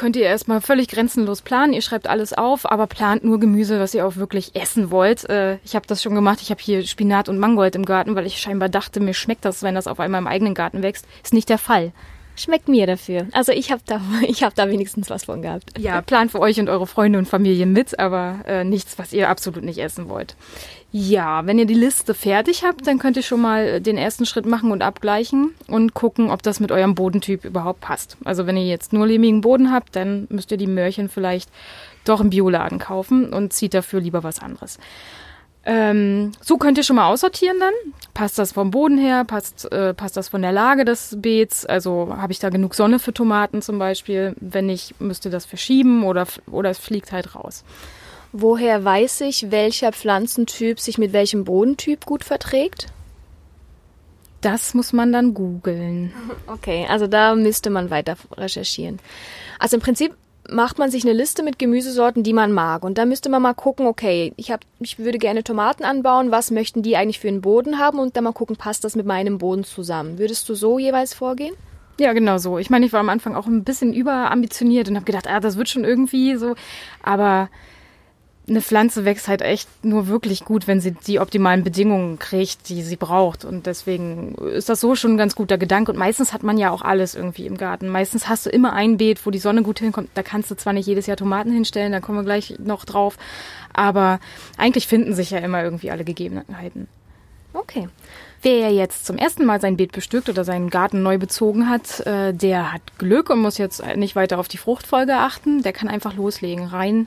könnt 0.00 0.16
ihr 0.16 0.24
erstmal 0.24 0.62
völlig 0.62 0.88
grenzenlos 0.88 1.42
planen. 1.42 1.74
Ihr 1.74 1.82
schreibt 1.82 2.08
alles 2.08 2.32
auf, 2.32 2.68
aber 2.70 2.86
plant 2.86 3.22
nur 3.22 3.38
Gemüse, 3.38 3.78
was 3.78 3.92
ihr 3.92 4.06
auch 4.06 4.16
wirklich 4.16 4.56
essen 4.56 4.90
wollt. 4.90 5.28
Äh, 5.28 5.58
ich 5.62 5.76
habe 5.76 5.86
das 5.86 6.02
schon 6.02 6.14
gemacht. 6.14 6.38
Ich 6.40 6.50
habe 6.50 6.60
hier 6.60 6.86
Spinat 6.86 7.28
und 7.28 7.38
Mangold 7.38 7.76
im 7.76 7.84
Garten, 7.84 8.14
weil 8.16 8.24
ich 8.24 8.38
scheinbar 8.38 8.70
dachte, 8.70 8.98
mir 8.98 9.12
schmeckt 9.12 9.44
das, 9.44 9.62
wenn 9.62 9.74
das 9.74 9.86
auf 9.86 10.00
einmal 10.00 10.22
im 10.22 10.26
eigenen 10.26 10.54
Garten 10.54 10.82
wächst. 10.82 11.06
Ist 11.22 11.34
nicht 11.34 11.50
der 11.50 11.58
Fall. 11.58 11.92
Schmeckt 12.34 12.68
mir 12.68 12.86
dafür. 12.86 13.26
Also 13.32 13.52
ich 13.52 13.70
habe 13.70 13.82
da, 13.84 14.00
ich 14.26 14.42
hab 14.42 14.54
da 14.54 14.70
wenigstens 14.70 15.10
was 15.10 15.24
von 15.24 15.42
gehabt. 15.42 15.78
Ja, 15.78 16.00
plant 16.00 16.30
für 16.30 16.40
euch 16.40 16.58
und 16.58 16.70
eure 16.70 16.86
Freunde 16.86 17.18
und 17.18 17.28
Familie 17.28 17.66
mit, 17.66 17.98
aber 17.98 18.38
äh, 18.46 18.64
nichts, 18.64 18.98
was 18.98 19.12
ihr 19.12 19.28
absolut 19.28 19.62
nicht 19.62 19.78
essen 19.78 20.08
wollt. 20.08 20.34
Ja, 20.92 21.46
wenn 21.46 21.58
ihr 21.58 21.66
die 21.66 21.74
Liste 21.74 22.14
fertig 22.14 22.64
habt, 22.64 22.86
dann 22.86 22.98
könnt 22.98 23.16
ihr 23.16 23.22
schon 23.22 23.40
mal 23.40 23.80
den 23.80 23.96
ersten 23.96 24.26
Schritt 24.26 24.44
machen 24.44 24.72
und 24.72 24.82
abgleichen 24.82 25.54
und 25.68 25.94
gucken, 25.94 26.30
ob 26.30 26.42
das 26.42 26.58
mit 26.58 26.72
eurem 26.72 26.96
Bodentyp 26.96 27.44
überhaupt 27.44 27.80
passt. 27.80 28.16
Also 28.24 28.46
wenn 28.46 28.56
ihr 28.56 28.66
jetzt 28.66 28.92
nur 28.92 29.06
lehmigen 29.06 29.40
Boden 29.40 29.70
habt, 29.72 29.94
dann 29.94 30.26
müsst 30.30 30.50
ihr 30.50 30.56
die 30.56 30.66
Möhrchen 30.66 31.08
vielleicht 31.08 31.48
doch 32.04 32.20
im 32.20 32.30
Bioladen 32.30 32.80
kaufen 32.80 33.32
und 33.32 33.52
zieht 33.52 33.74
dafür 33.74 34.00
lieber 34.00 34.24
was 34.24 34.40
anderes. 34.40 34.78
Ähm, 35.64 36.32
so 36.40 36.56
könnt 36.56 36.78
ihr 36.78 36.84
schon 36.84 36.96
mal 36.96 37.06
aussortieren 37.06 37.60
dann. 37.60 37.74
Passt 38.14 38.38
das 38.38 38.52
vom 38.52 38.72
Boden 38.72 38.98
her? 38.98 39.24
Passt, 39.24 39.70
äh, 39.70 39.94
passt 39.94 40.16
das 40.16 40.28
von 40.28 40.42
der 40.42 40.52
Lage 40.52 40.84
des 40.84 41.18
Beets? 41.20 41.66
Also 41.66 42.16
habe 42.16 42.32
ich 42.32 42.40
da 42.40 42.48
genug 42.48 42.74
Sonne 42.74 42.98
für 42.98 43.12
Tomaten 43.12 43.62
zum 43.62 43.78
Beispiel? 43.78 44.34
Wenn 44.40 44.66
nicht, 44.66 45.00
müsst 45.00 45.24
ihr 45.24 45.30
das 45.30 45.44
verschieben 45.44 46.02
oder, 46.02 46.26
oder 46.50 46.70
es 46.70 46.78
fliegt 46.78 47.12
halt 47.12 47.36
raus. 47.36 47.62
Woher 48.32 48.84
weiß 48.84 49.22
ich, 49.22 49.50
welcher 49.50 49.92
Pflanzentyp 49.92 50.78
sich 50.78 50.98
mit 50.98 51.12
welchem 51.12 51.44
Bodentyp 51.44 52.06
gut 52.06 52.24
verträgt? 52.24 52.86
Das 54.40 54.72
muss 54.72 54.92
man 54.92 55.12
dann 55.12 55.34
googeln. 55.34 56.12
Okay, 56.46 56.86
also 56.88 57.06
da 57.06 57.34
müsste 57.34 57.70
man 57.70 57.90
weiter 57.90 58.16
recherchieren. 58.36 58.98
Also 59.58 59.76
im 59.76 59.82
Prinzip 59.82 60.14
macht 60.48 60.78
man 60.78 60.90
sich 60.90 61.04
eine 61.04 61.12
Liste 61.12 61.42
mit 61.42 61.58
Gemüsesorten, 61.58 62.22
die 62.22 62.32
man 62.32 62.52
mag. 62.52 62.82
Und 62.82 62.98
da 62.98 63.04
müsste 63.04 63.28
man 63.28 63.42
mal 63.42 63.54
gucken, 63.54 63.86
okay, 63.86 64.32
ich, 64.36 64.50
hab, 64.50 64.60
ich 64.78 64.98
würde 64.98 65.18
gerne 65.18 65.44
Tomaten 65.44 65.84
anbauen, 65.84 66.30
was 66.30 66.50
möchten 66.50 66.82
die 66.82 66.96
eigentlich 66.96 67.20
für 67.20 67.28
einen 67.28 67.42
Boden 67.42 67.78
haben? 67.78 67.98
Und 67.98 68.16
dann 68.16 68.24
mal 68.24 68.32
gucken, 68.32 68.56
passt 68.56 68.84
das 68.84 68.96
mit 68.96 69.06
meinem 69.06 69.38
Boden 69.38 69.64
zusammen? 69.64 70.18
Würdest 70.18 70.48
du 70.48 70.54
so 70.54 70.78
jeweils 70.78 71.12
vorgehen? 71.14 71.54
Ja, 71.98 72.14
genau 72.14 72.38
so. 72.38 72.58
Ich 72.58 72.70
meine, 72.70 72.86
ich 72.86 72.92
war 72.92 73.00
am 73.00 73.10
Anfang 73.10 73.36
auch 73.36 73.46
ein 73.46 73.64
bisschen 73.64 73.92
überambitioniert 73.92 74.88
und 74.88 74.96
habe 74.96 75.04
gedacht, 75.04 75.28
ah, 75.28 75.40
das 75.40 75.56
wird 75.58 75.68
schon 75.68 75.84
irgendwie 75.84 76.36
so. 76.36 76.54
Aber 77.02 77.50
eine 78.50 78.60
Pflanze 78.60 79.04
wächst 79.04 79.28
halt 79.28 79.42
echt 79.42 79.68
nur 79.84 80.08
wirklich 80.08 80.44
gut, 80.44 80.66
wenn 80.66 80.80
sie 80.80 80.90
die 80.92 81.20
optimalen 81.20 81.62
Bedingungen 81.62 82.18
kriegt, 82.18 82.68
die 82.68 82.82
sie 82.82 82.96
braucht. 82.96 83.44
Und 83.44 83.66
deswegen 83.66 84.34
ist 84.34 84.68
das 84.68 84.80
so 84.80 84.96
schon 84.96 85.12
ein 85.12 85.16
ganz 85.16 85.36
guter 85.36 85.56
Gedanke. 85.56 85.92
Und 85.92 85.98
meistens 85.98 86.32
hat 86.32 86.42
man 86.42 86.58
ja 86.58 86.70
auch 86.70 86.82
alles 86.82 87.14
irgendwie 87.14 87.46
im 87.46 87.56
Garten. 87.56 87.88
Meistens 87.88 88.28
hast 88.28 88.46
du 88.46 88.50
immer 88.50 88.72
ein 88.72 88.96
Beet, 88.96 89.24
wo 89.24 89.30
die 89.30 89.38
Sonne 89.38 89.62
gut 89.62 89.78
hinkommt. 89.78 90.10
Da 90.14 90.22
kannst 90.22 90.50
du 90.50 90.56
zwar 90.56 90.72
nicht 90.72 90.86
jedes 90.86 91.06
Jahr 91.06 91.16
Tomaten 91.16 91.52
hinstellen, 91.52 91.92
da 91.92 92.00
kommen 92.00 92.18
wir 92.18 92.24
gleich 92.24 92.56
noch 92.58 92.84
drauf. 92.84 93.16
Aber 93.72 94.18
eigentlich 94.58 94.88
finden 94.88 95.14
sich 95.14 95.30
ja 95.30 95.38
immer 95.38 95.62
irgendwie 95.62 95.92
alle 95.92 96.04
Gegebenheiten. 96.04 96.88
Okay. 97.52 97.88
Wer 98.42 98.72
jetzt 98.72 99.06
zum 99.06 99.18
ersten 99.18 99.44
Mal 99.44 99.60
sein 99.60 99.76
Beet 99.76 99.92
bestückt 99.92 100.28
oder 100.28 100.44
seinen 100.44 100.70
Garten 100.70 101.02
neu 101.02 101.18
bezogen 101.18 101.68
hat, 101.68 102.00
äh, 102.06 102.32
der 102.32 102.72
hat 102.72 102.80
Glück 102.98 103.28
und 103.28 103.40
muss 103.40 103.58
jetzt 103.58 103.84
nicht 103.96 104.16
weiter 104.16 104.38
auf 104.38 104.48
die 104.48 104.56
Fruchtfolge 104.56 105.14
achten. 105.16 105.62
Der 105.62 105.72
kann 105.72 105.88
einfach 105.88 106.14
loslegen, 106.14 106.66
rein 106.66 107.06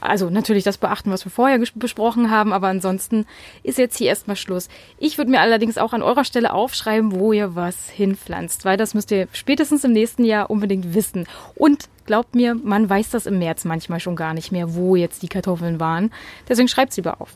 also 0.00 0.30
natürlich 0.30 0.64
das 0.64 0.78
beachten, 0.78 1.10
was 1.10 1.24
wir 1.24 1.32
vorher 1.32 1.58
besprochen 1.74 2.30
haben, 2.30 2.52
aber 2.52 2.68
ansonsten 2.68 3.26
ist 3.62 3.78
jetzt 3.78 3.98
hier 3.98 4.08
erstmal 4.08 4.36
Schluss. 4.36 4.68
Ich 4.98 5.18
würde 5.18 5.30
mir 5.30 5.40
allerdings 5.40 5.78
auch 5.78 5.92
an 5.92 6.02
eurer 6.02 6.24
Stelle 6.24 6.52
aufschreiben, 6.52 7.12
wo 7.12 7.32
ihr 7.32 7.54
was 7.54 7.88
hinpflanzt, 7.88 8.64
weil 8.64 8.76
das 8.76 8.94
müsst 8.94 9.10
ihr 9.10 9.28
spätestens 9.32 9.84
im 9.84 9.92
nächsten 9.92 10.24
Jahr 10.24 10.50
unbedingt 10.50 10.94
wissen. 10.94 11.26
Und 11.54 11.88
glaubt 12.06 12.34
mir, 12.34 12.54
man 12.54 12.88
weiß 12.88 13.10
das 13.10 13.26
im 13.26 13.38
März 13.38 13.64
manchmal 13.64 14.00
schon 14.00 14.16
gar 14.16 14.34
nicht 14.34 14.52
mehr, 14.52 14.74
wo 14.74 14.96
jetzt 14.96 15.22
die 15.22 15.28
Kartoffeln 15.28 15.80
waren. 15.80 16.12
Deswegen 16.48 16.68
schreibt 16.68 16.92
sie 16.92 17.00
lieber 17.00 17.20
auf. 17.20 17.34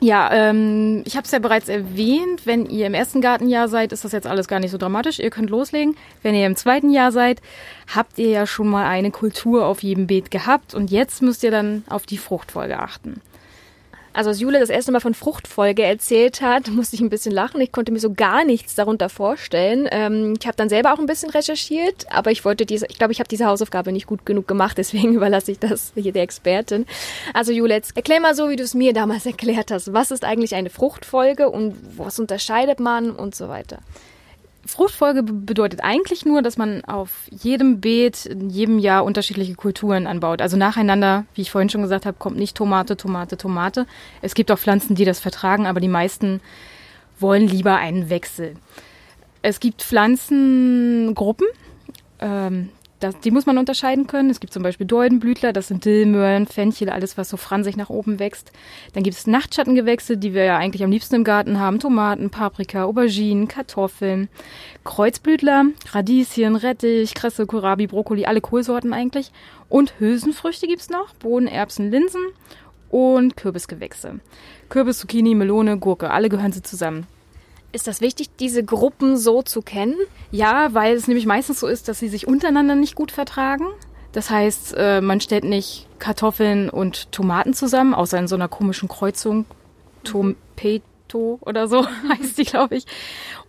Ja, 0.00 0.30
ähm, 0.32 1.02
ich 1.06 1.16
habe 1.16 1.24
es 1.24 1.30
ja 1.30 1.38
bereits 1.38 1.68
erwähnt, 1.68 2.46
wenn 2.46 2.66
ihr 2.66 2.86
im 2.86 2.94
ersten 2.94 3.20
Gartenjahr 3.20 3.68
seid, 3.68 3.92
ist 3.92 4.04
das 4.04 4.12
jetzt 4.12 4.26
alles 4.26 4.48
gar 4.48 4.60
nicht 4.60 4.70
so 4.70 4.78
dramatisch. 4.78 5.18
Ihr 5.18 5.30
könnt 5.30 5.50
loslegen. 5.50 5.96
Wenn 6.22 6.34
ihr 6.34 6.46
im 6.46 6.56
zweiten 6.56 6.90
Jahr 6.90 7.12
seid, 7.12 7.40
habt 7.94 8.18
ihr 8.18 8.28
ja 8.28 8.46
schon 8.46 8.68
mal 8.68 8.86
eine 8.86 9.10
Kultur 9.10 9.66
auf 9.66 9.82
jedem 9.82 10.06
Beet 10.06 10.30
gehabt 10.30 10.74
und 10.74 10.90
jetzt 10.90 11.22
müsst 11.22 11.42
ihr 11.42 11.50
dann 11.50 11.84
auf 11.88 12.06
die 12.06 12.18
Fruchtfolge 12.18 12.78
achten. 12.78 13.20
Also 14.14 14.30
als 14.30 14.40
Jule 14.40 14.60
das 14.60 14.70
erste 14.70 14.92
Mal 14.92 15.00
von 15.00 15.12
Fruchtfolge 15.12 15.82
erzählt 15.82 16.40
hat, 16.40 16.68
musste 16.70 16.96
ich 16.96 17.02
ein 17.02 17.10
bisschen 17.10 17.32
lachen. 17.32 17.60
Ich 17.60 17.72
konnte 17.72 17.92
mir 17.92 17.98
so 17.98 18.14
gar 18.14 18.44
nichts 18.44 18.74
darunter 18.76 19.08
vorstellen. 19.08 19.88
Ähm, 19.90 20.34
ich 20.40 20.46
habe 20.46 20.56
dann 20.56 20.68
selber 20.68 20.94
auch 20.94 20.98
ein 20.98 21.06
bisschen 21.06 21.30
recherchiert, 21.30 22.06
aber 22.10 22.30
ich 22.30 22.44
wollte 22.44 22.64
diese, 22.64 22.86
ich 22.86 22.96
glaube, 22.96 23.12
ich 23.12 23.18
habe 23.18 23.28
diese 23.28 23.46
Hausaufgabe 23.46 23.92
nicht 23.92 24.06
gut 24.06 24.24
genug 24.24 24.46
gemacht, 24.48 24.78
deswegen 24.78 25.14
überlasse 25.14 25.52
ich 25.52 25.58
das 25.58 25.92
hier 25.94 26.12
der 26.12 26.22
Expertin. 26.22 26.86
Also 27.34 27.52
Jule, 27.52 27.74
jetzt 27.74 27.96
erklär 27.96 28.20
mal 28.20 28.34
so, 28.34 28.48
wie 28.48 28.56
du 28.56 28.62
es 28.62 28.74
mir 28.74 28.92
damals 28.92 29.26
erklärt 29.26 29.70
hast. 29.70 29.92
Was 29.92 30.12
ist 30.12 30.24
eigentlich 30.24 30.54
eine 30.54 30.70
Fruchtfolge 30.70 31.50
und 31.50 31.76
was 31.98 32.18
unterscheidet 32.18 32.78
man 32.78 33.10
und 33.10 33.34
so 33.34 33.48
weiter? 33.48 33.80
Fruchtfolge 34.66 35.22
bedeutet 35.22 35.80
eigentlich 35.82 36.24
nur, 36.24 36.40
dass 36.40 36.56
man 36.56 36.84
auf 36.84 37.28
jedem 37.30 37.80
Beet 37.80 38.26
in 38.26 38.48
jedem 38.48 38.78
Jahr 38.78 39.04
unterschiedliche 39.04 39.54
Kulturen 39.54 40.06
anbaut. 40.06 40.40
Also 40.40 40.56
nacheinander, 40.56 41.26
wie 41.34 41.42
ich 41.42 41.50
vorhin 41.50 41.68
schon 41.68 41.82
gesagt 41.82 42.06
habe, 42.06 42.16
kommt 42.18 42.38
nicht 42.38 42.56
Tomate, 42.56 42.96
Tomate, 42.96 43.36
Tomate. 43.36 43.86
Es 44.22 44.34
gibt 44.34 44.50
auch 44.50 44.58
Pflanzen, 44.58 44.94
die 44.94 45.04
das 45.04 45.20
vertragen, 45.20 45.66
aber 45.66 45.80
die 45.80 45.88
meisten 45.88 46.40
wollen 47.20 47.46
lieber 47.46 47.76
einen 47.76 48.08
Wechsel. 48.10 48.54
Es 49.42 49.60
gibt 49.60 49.82
Pflanzengruppen, 49.82 51.46
ähm, 52.20 52.70
das, 53.04 53.20
die 53.20 53.30
muss 53.30 53.46
man 53.46 53.58
unterscheiden 53.58 54.06
können. 54.06 54.30
Es 54.30 54.40
gibt 54.40 54.52
zum 54.52 54.62
Beispiel 54.62 54.86
Doldenblütler, 54.86 55.52
das 55.52 55.68
sind 55.68 55.84
Dillmöhren, 55.84 56.46
Fenchel, 56.46 56.88
alles, 56.88 57.18
was 57.18 57.28
so 57.28 57.36
fransig 57.36 57.76
nach 57.76 57.90
oben 57.90 58.18
wächst. 58.18 58.50
Dann 58.94 59.02
gibt 59.02 59.16
es 59.16 59.26
Nachtschattengewächse, 59.26 60.16
die 60.16 60.32
wir 60.32 60.44
ja 60.44 60.56
eigentlich 60.56 60.82
am 60.82 60.90
liebsten 60.90 61.16
im 61.16 61.24
Garten 61.24 61.60
haben. 61.60 61.78
Tomaten, 61.78 62.30
Paprika, 62.30 62.84
Auberginen, 62.84 63.46
Kartoffeln, 63.46 64.28
Kreuzblütler, 64.84 65.66
Radieschen, 65.92 66.56
Rettich, 66.56 67.14
Kresse, 67.14 67.46
Kohlrabi, 67.46 67.86
Brokkoli, 67.86 68.24
alle 68.24 68.40
Kohlsorten 68.40 68.92
eigentlich. 68.92 69.30
Und 69.68 69.94
Hülsenfrüchte 69.98 70.66
gibt's 70.66 70.88
noch, 70.88 71.14
Bohnen, 71.14 71.46
Erbsen, 71.46 71.90
Linsen 71.90 72.22
und 72.90 73.36
Kürbisgewächse. 73.36 74.20
Kürbis, 74.70 74.98
Zucchini, 74.98 75.34
Melone, 75.34 75.78
Gurke, 75.78 76.10
alle 76.10 76.28
gehören 76.28 76.52
sie 76.52 76.62
zusammen. 76.62 77.06
Ist 77.74 77.88
das 77.88 78.00
wichtig, 78.00 78.28
diese 78.38 78.62
Gruppen 78.62 79.16
so 79.16 79.42
zu 79.42 79.60
kennen? 79.60 79.96
Ja, 80.30 80.72
weil 80.74 80.94
es 80.94 81.08
nämlich 81.08 81.26
meistens 81.26 81.58
so 81.58 81.66
ist, 81.66 81.88
dass 81.88 81.98
sie 81.98 82.06
sich 82.06 82.28
untereinander 82.28 82.76
nicht 82.76 82.94
gut 82.94 83.10
vertragen. 83.10 83.66
Das 84.12 84.30
heißt, 84.30 84.76
äh, 84.78 85.00
man 85.00 85.20
stellt 85.20 85.42
nicht 85.42 85.88
Kartoffeln 85.98 86.70
und 86.70 87.10
Tomaten 87.10 87.52
zusammen, 87.52 87.92
außer 87.92 88.16
in 88.16 88.28
so 88.28 88.36
einer 88.36 88.46
komischen 88.46 88.88
Kreuzung. 88.88 89.44
Tompeto 90.04 91.40
oder 91.40 91.66
so 91.66 91.84
heißt 92.08 92.38
die, 92.38 92.44
glaube 92.44 92.76
ich. 92.76 92.86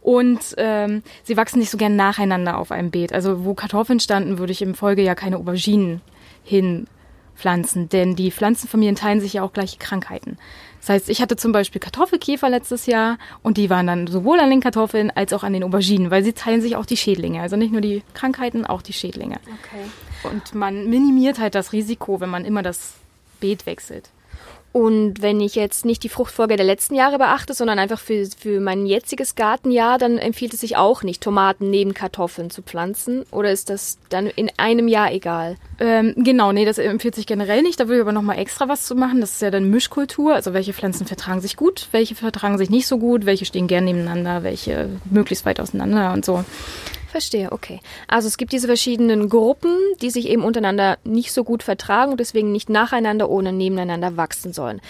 Und 0.01 0.55
ähm, 0.57 1.03
sie 1.21 1.37
wachsen 1.37 1.59
nicht 1.59 1.69
so 1.69 1.77
gern 1.77 1.95
nacheinander 1.95 2.57
auf 2.57 2.71
einem 2.71 2.89
Beet. 2.89 3.13
Also 3.13 3.45
wo 3.45 3.53
Kartoffeln 3.53 3.99
standen, 3.99 4.39
würde 4.39 4.53
ich 4.53 4.63
im 4.63 4.73
Folgejahr 4.73 5.13
keine 5.13 5.37
Auberginen 5.37 6.01
hinpflanzen, 6.43 7.89
denn 7.89 8.15
die 8.15 8.31
Pflanzenfamilien 8.31 8.95
teilen 8.95 9.21
sich 9.21 9.33
ja 9.33 9.43
auch 9.43 9.53
gleiche 9.53 9.77
Krankheiten. 9.77 10.39
Das 10.85 10.93
heißt, 10.93 11.09
ich 11.09 11.19
hatte 11.19 11.35
zum 11.35 11.51
Beispiel 11.51 11.81
Kartoffelkäfer 11.81 12.47
letztes 12.47 12.85
Jahr 12.85 13.17
und 13.41 13.57
die 13.57 13.71
waren 13.71 13.87
dann 13.87 14.05
sowohl 14.05 14.39
an 14.39 14.51
den 14.51 14.59
Kartoffeln 14.59 15.09
als 15.09 15.33
auch 15.33 15.41
an 15.41 15.51
den 15.51 15.63
Auberginen, 15.63 16.11
weil 16.11 16.23
sie 16.23 16.33
teilen 16.33 16.61
sich 16.61 16.75
auch 16.75 16.85
die 16.85 16.95
Schädlinge. 16.95 17.41
Also 17.41 17.55
nicht 17.55 17.71
nur 17.71 17.81
die 17.81 18.03
Krankheiten, 18.13 18.67
auch 18.67 18.83
die 18.83 18.93
Schädlinge. 18.93 19.37
Okay. 19.45 20.31
Und 20.31 20.53
man 20.53 20.87
minimiert 20.87 21.39
halt 21.39 21.55
das 21.55 21.73
Risiko, 21.73 22.19
wenn 22.19 22.29
man 22.29 22.45
immer 22.45 22.61
das 22.61 22.93
Beet 23.39 23.65
wechselt. 23.65 24.11
Und 24.75 25.21
wenn 25.21 25.39
ich 25.39 25.55
jetzt 25.55 25.85
nicht 25.85 26.03
die 26.03 26.09
Fruchtfolge 26.09 26.57
der 26.57 26.65
letzten 26.65 26.95
Jahre 26.95 27.17
beachte, 27.17 27.53
sondern 27.53 27.79
einfach 27.79 27.97
für, 27.97 28.27
für 28.37 28.59
mein 28.59 28.85
jetziges 28.85 29.35
Gartenjahr, 29.35 29.97
dann 29.97 30.17
empfiehlt 30.17 30.53
es 30.53 30.59
sich 30.59 30.75
auch 30.75 31.01
nicht, 31.01 31.23
Tomaten 31.23 31.69
neben 31.69 31.93
Kartoffeln 31.93 32.49
zu 32.49 32.61
pflanzen. 32.61 33.23
Oder 33.31 33.53
ist 33.53 33.69
das 33.69 33.97
dann 34.09 34.27
in 34.27 34.51
einem 34.57 34.89
Jahr 34.89 35.13
egal? 35.13 35.55
Ähm, 35.79 36.13
genau, 36.17 36.51
nee, 36.51 36.65
das 36.65 36.77
empfiehlt 36.77 37.15
sich 37.15 37.25
generell 37.25 37.61
nicht. 37.61 37.79
Da 37.79 37.85
würde 37.85 37.99
ich 37.99 38.01
aber 38.01 38.11
nochmal 38.11 38.37
extra 38.37 38.67
was 38.67 38.85
zu 38.85 38.95
machen. 38.95 39.21
Das 39.21 39.31
ist 39.31 39.41
ja 39.41 39.49
dann 39.49 39.69
Mischkultur. 39.69 40.35
Also 40.35 40.53
welche 40.53 40.73
Pflanzen 40.73 41.07
vertragen 41.07 41.39
sich 41.39 41.55
gut, 41.55 41.87
welche 41.91 42.15
vertragen 42.15 42.57
sich 42.57 42.69
nicht 42.69 42.87
so 42.87 42.97
gut, 42.97 43.25
welche 43.25 43.45
stehen 43.45 43.67
gern 43.67 43.85
nebeneinander, 43.85 44.43
welche 44.43 44.89
möglichst 45.09 45.45
weit 45.45 45.61
auseinander 45.61 46.11
und 46.11 46.25
so. 46.25 46.43
Verstehe, 47.15 47.53
okay. 47.53 47.79
Also 48.09 48.27
es 48.27 48.35
gibt 48.35 48.51
diese 48.51 48.67
verschiedenen 48.67 49.29
Gruppen, 49.29 49.73
die 50.01 50.09
sich 50.09 50.27
eben 50.27 50.43
untereinander 50.43 50.97
nicht 51.05 51.31
so 51.31 51.45
gut 51.45 51.63
vertragen 51.63 52.11
und 52.11 52.19
deswegen 52.19 52.51
nicht 52.51 52.69
nacheinander 52.69 53.29
ohne 53.29 53.53
nebeneinander 53.53 54.17
wachsen 54.17 54.51
sollen. 54.51 54.81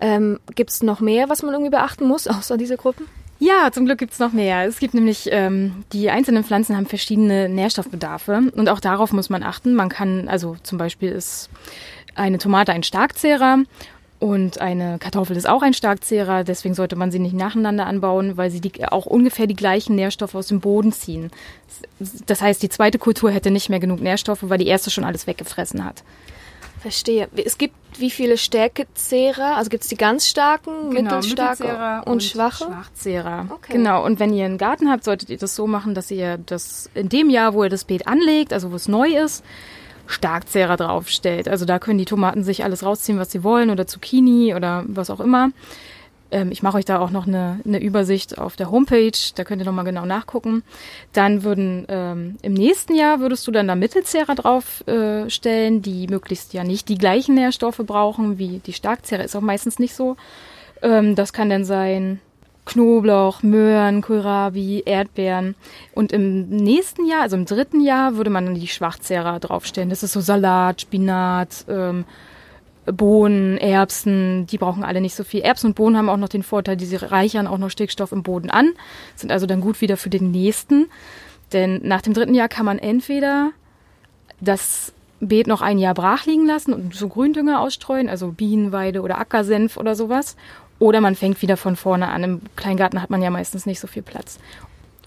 Ähm, 0.00 0.40
gibt 0.56 0.70
es 0.70 0.82
noch 0.82 0.98
mehr, 0.98 1.28
was 1.28 1.44
man 1.44 1.52
irgendwie 1.52 1.70
beachten 1.70 2.08
muss, 2.08 2.26
außer 2.26 2.56
diese 2.56 2.76
Gruppen? 2.76 3.06
Ja, 3.38 3.70
zum 3.70 3.84
Glück 3.84 3.98
gibt's 3.98 4.18
noch 4.18 4.32
mehr. 4.32 4.66
Es 4.66 4.80
gibt 4.80 4.92
nämlich, 4.92 5.28
ähm, 5.30 5.84
die 5.92 6.10
einzelnen 6.10 6.42
Pflanzen 6.42 6.76
haben 6.76 6.86
verschiedene 6.86 7.48
Nährstoffbedarfe 7.48 8.50
und 8.56 8.68
auch 8.68 8.80
darauf 8.80 9.12
muss 9.12 9.30
man 9.30 9.44
achten. 9.44 9.76
Man 9.76 9.88
kann, 9.88 10.26
also 10.26 10.56
zum 10.64 10.78
Beispiel 10.78 11.12
ist 11.12 11.48
eine 12.16 12.38
Tomate 12.38 12.72
ein 12.72 12.82
Starkzehrer 12.82 13.58
und 14.18 14.60
eine 14.60 14.98
Kartoffel 14.98 15.36
ist 15.36 15.48
auch 15.48 15.62
ein 15.62 15.74
Starkzehrer, 15.74 16.42
deswegen 16.42 16.74
sollte 16.74 16.96
man 16.96 17.10
sie 17.10 17.20
nicht 17.20 17.34
nacheinander 17.34 17.86
anbauen, 17.86 18.36
weil 18.36 18.50
sie 18.50 18.60
die, 18.60 18.84
auch 18.86 19.06
ungefähr 19.06 19.46
die 19.46 19.54
gleichen 19.54 19.94
Nährstoffe 19.94 20.34
aus 20.34 20.48
dem 20.48 20.60
Boden 20.60 20.92
ziehen. 20.92 21.30
Das 22.26 22.42
heißt, 22.42 22.62
die 22.62 22.68
zweite 22.68 22.98
Kultur 22.98 23.30
hätte 23.30 23.50
nicht 23.50 23.68
mehr 23.68 23.78
genug 23.78 24.00
Nährstoffe, 24.00 24.42
weil 24.42 24.58
die 24.58 24.66
erste 24.66 24.90
schon 24.90 25.04
alles 25.04 25.26
weggefressen 25.26 25.84
hat. 25.84 26.02
Verstehe. 26.80 27.28
Es 27.36 27.58
gibt 27.58 27.74
wie 27.98 28.10
viele 28.10 28.38
Stärkezehrer? 28.38 29.56
Also 29.56 29.70
gibt 29.70 29.82
es 29.82 29.88
die 29.88 29.96
ganz 29.96 30.26
starken, 30.26 30.90
Genau, 30.90 31.16
mittelstarke 31.16 31.62
Mittelzehrer 31.64 32.02
und, 32.06 32.22
schwache? 32.22 32.64
Schwachzehrer. 32.64 33.46
Okay. 33.50 33.72
Genau. 33.72 34.04
Und 34.04 34.20
wenn 34.20 34.32
ihr 34.32 34.44
einen 34.44 34.58
Garten 34.58 34.90
habt, 34.90 35.04
solltet 35.04 35.30
ihr 35.30 35.38
das 35.38 35.54
so 35.56 35.66
machen, 35.66 35.94
dass 35.94 36.10
ihr 36.10 36.38
das 36.38 36.90
in 36.94 37.08
dem 37.08 37.30
Jahr, 37.30 37.54
wo 37.54 37.64
ihr 37.64 37.70
das 37.70 37.84
Beet 37.84 38.06
anlegt, 38.06 38.52
also 38.52 38.70
wo 38.70 38.76
es 38.76 38.88
neu 38.88 39.08
ist, 39.08 39.44
Starkzehrer 40.08 40.76
draufstellt. 40.76 41.48
Also 41.48 41.64
da 41.64 41.78
können 41.78 41.98
die 41.98 42.04
Tomaten 42.04 42.42
sich 42.42 42.64
alles 42.64 42.82
rausziehen, 42.82 43.18
was 43.18 43.30
sie 43.30 43.44
wollen 43.44 43.70
oder 43.70 43.86
Zucchini 43.86 44.54
oder 44.54 44.84
was 44.88 45.10
auch 45.10 45.20
immer. 45.20 45.50
Ähm, 46.30 46.50
ich 46.50 46.62
mache 46.62 46.78
euch 46.78 46.84
da 46.84 46.98
auch 46.98 47.10
noch 47.10 47.26
eine, 47.26 47.60
eine 47.64 47.80
Übersicht 47.80 48.38
auf 48.38 48.56
der 48.56 48.70
Homepage, 48.70 49.12
da 49.34 49.44
könnt 49.44 49.62
ihr 49.62 49.66
nochmal 49.66 49.84
genau 49.84 50.04
nachgucken. 50.04 50.62
Dann 51.12 51.42
würden 51.42 51.86
ähm, 51.88 52.36
im 52.42 52.54
nächsten 52.54 52.94
Jahr 52.94 53.20
würdest 53.20 53.46
du 53.46 53.50
dann 53.50 53.68
da 53.68 53.74
Mittelzehrer 53.74 54.34
draufstellen, 54.34 55.78
äh, 55.78 55.80
die 55.80 56.06
möglichst 56.08 56.52
ja 56.54 56.64
nicht 56.64 56.88
die 56.88 56.98
gleichen 56.98 57.34
Nährstoffe 57.34 57.82
brauchen 57.84 58.38
wie 58.38 58.58
die 58.58 58.72
Starkzehrer, 58.72 59.24
ist 59.24 59.36
auch 59.36 59.40
meistens 59.40 59.78
nicht 59.78 59.94
so. 59.94 60.16
Ähm, 60.82 61.14
das 61.14 61.32
kann 61.32 61.50
dann 61.50 61.64
sein 61.64 62.20
Knoblauch, 62.68 63.42
Möhren, 63.42 64.02
Kohlrabi, 64.02 64.82
Erdbeeren. 64.84 65.54
Und 65.94 66.12
im 66.12 66.48
nächsten 66.48 67.06
Jahr, 67.06 67.22
also 67.22 67.36
im 67.36 67.46
dritten 67.46 67.80
Jahr, 67.80 68.16
würde 68.16 68.30
man 68.30 68.44
dann 68.44 68.54
die 68.54 68.68
Schwachzehrer 68.68 69.40
draufstellen. 69.40 69.88
Das 69.88 70.02
ist 70.02 70.12
so 70.12 70.20
Salat, 70.20 70.82
Spinat, 70.82 71.64
ähm, 71.68 72.04
Bohnen, 72.84 73.58
Erbsen, 73.58 74.46
die 74.46 74.58
brauchen 74.58 74.84
alle 74.84 75.00
nicht 75.00 75.14
so 75.14 75.24
viel. 75.24 75.40
Erbsen 75.40 75.68
und 75.68 75.74
Bohnen 75.74 75.96
haben 75.96 76.08
auch 76.08 76.16
noch 76.16 76.28
den 76.28 76.42
Vorteil, 76.42 76.76
die 76.76 76.86
sie 76.86 76.96
reichern 76.96 77.46
auch 77.46 77.58
noch 77.58 77.70
Stickstoff 77.70 78.12
im 78.12 78.22
Boden 78.22 78.50
an, 78.50 78.72
sind 79.14 79.32
also 79.32 79.46
dann 79.46 79.60
gut 79.60 79.80
wieder 79.80 79.96
für 79.96 80.10
den 80.10 80.30
nächsten. 80.30 80.88
Denn 81.52 81.80
nach 81.82 82.02
dem 82.02 82.14
dritten 82.14 82.34
Jahr 82.34 82.48
kann 82.48 82.66
man 82.66 82.78
entweder 82.78 83.50
das 84.40 84.92
Beet 85.20 85.46
noch 85.46 85.62
ein 85.62 85.78
Jahr 85.78 85.94
brach 85.94 86.26
liegen 86.26 86.46
lassen 86.46 86.72
und 86.72 86.94
so 86.94 87.08
Gründünger 87.08 87.60
ausstreuen, 87.60 88.08
also 88.08 88.28
Bienenweide 88.32 89.00
oder 89.02 89.18
Ackersenf 89.18 89.76
oder 89.76 89.94
sowas. 89.94 90.36
Oder 90.78 91.00
man 91.00 91.14
fängt 91.14 91.42
wieder 91.42 91.56
von 91.56 91.76
vorne 91.76 92.08
an. 92.08 92.24
Im 92.24 92.40
Kleingarten 92.56 93.02
hat 93.02 93.10
man 93.10 93.22
ja 93.22 93.30
meistens 93.30 93.66
nicht 93.66 93.80
so 93.80 93.86
viel 93.86 94.02
Platz. 94.02 94.38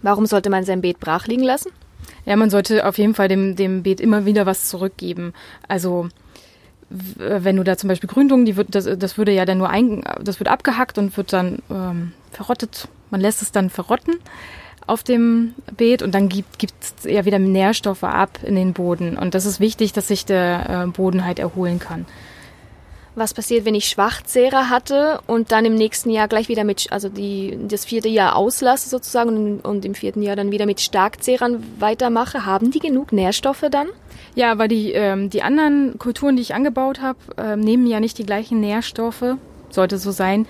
Warum 0.02 0.26
sollte 0.26 0.50
man 0.50 0.64
sein 0.64 0.82
Beet 0.82 1.00
brach 1.00 1.28
liegen 1.28 1.44
lassen? 1.44 1.72
Ja, 2.26 2.36
man 2.36 2.50
sollte 2.50 2.86
auf 2.86 2.98
jeden 2.98 3.14
Fall 3.14 3.28
dem, 3.28 3.56
dem 3.56 3.84
Beet 3.84 4.02
immer 4.02 4.26
wieder 4.26 4.46
was 4.46 4.68
zurückgeben. 4.68 5.34
Also 5.68 6.10
äh, 7.20 7.40
wenn 7.44 7.56
du 7.56 7.64
da 7.64 7.78
zum 7.78 7.88
Beispiel 7.88 8.10
Gründung, 8.10 8.46
die 8.46 8.58
wird, 8.58 8.76
das, 8.76 8.90
das 8.98 9.18
würde 9.18 9.32
ja 9.32 9.46
dann 9.46 9.60
nur 9.60 9.70
ein, 9.70 10.04
das 10.22 10.40
wird 10.40 10.50
abgehackt 10.50 10.98
und 10.98 11.16
wird 11.18 11.34
dann 11.34 11.60
ähm, 11.70 12.12
verrottet. 12.32 12.88
Man 13.10 13.22
lässt 13.22 13.42
es 13.42 13.52
dann 13.52 13.70
verrotten 13.70 14.16
auf 14.88 15.04
dem 15.04 15.54
Beet 15.78 16.02
und 16.02 16.14
dann 16.14 16.28
gibt 16.28 16.60
gibt 16.60 16.74
es 16.82 17.10
ja 17.10 17.26
wieder 17.26 17.40
Nährstoffe 17.40 18.04
ab 18.04 18.40
in 18.44 18.56
den 18.56 18.74
Boden. 18.74 19.18
Und 19.18 19.36
das 19.36 19.46
ist 19.46 19.60
wichtig, 19.60 19.94
dass 19.94 20.08
sich 20.08 20.26
der 20.26 20.86
äh, 20.86 20.88
Boden 20.88 21.26
halt 21.26 21.40
erholen 21.40 21.80
kann. 21.80 22.06
Was 23.14 23.34
passiert, 23.34 23.66
wenn 23.66 23.76
ich 23.76 23.86
Schwachzehrer 23.86 24.70
hatte 24.70 25.20
und 25.28 25.52
dann 25.52 25.66
im 25.66 25.76
nächsten 25.76 26.10
Jahr 26.10 26.30
gleich 26.30 26.48
wieder 26.48 26.64
mit, 26.64 26.92
also 26.92 27.10
die, 27.10 27.58
das 27.68 27.84
vierte 27.84 28.08
Jahr 28.08 28.36
auslasse 28.38 28.90
sozusagen 28.90 29.30
und, 29.30 29.62
und 29.62 29.86
im 29.86 29.96
vierten 29.96 30.22
Jahr 30.22 30.38
dann 30.38 30.52
wieder 30.52 30.66
mit 30.66 30.80
Starkzehrern 30.80 31.64
weitermache? 31.80 32.46
Haben 32.46 32.72
die 32.72 32.80
genug 32.80 33.12
Nährstoffe 33.12 33.66
dann? 33.70 33.88
Ja, 34.34 34.58
weil 34.58 34.70
die, 34.70 34.94
ähm, 34.94 35.30
die 35.30 35.44
anderen 35.44 36.00
Kulturen, 36.00 36.38
die 36.38 36.42
ich 36.42 36.56
angebaut 36.56 37.02
habe, 37.02 37.20
ähm, 37.38 37.60
nehmen 37.60 37.86
ja 37.86 38.00
nicht 38.00 38.18
die 38.18 38.26
gleichen 38.26 38.62
Nährstoffe, 38.62 39.36
sollte 39.72 39.98
so 39.98 40.12
sein, 40.12 40.46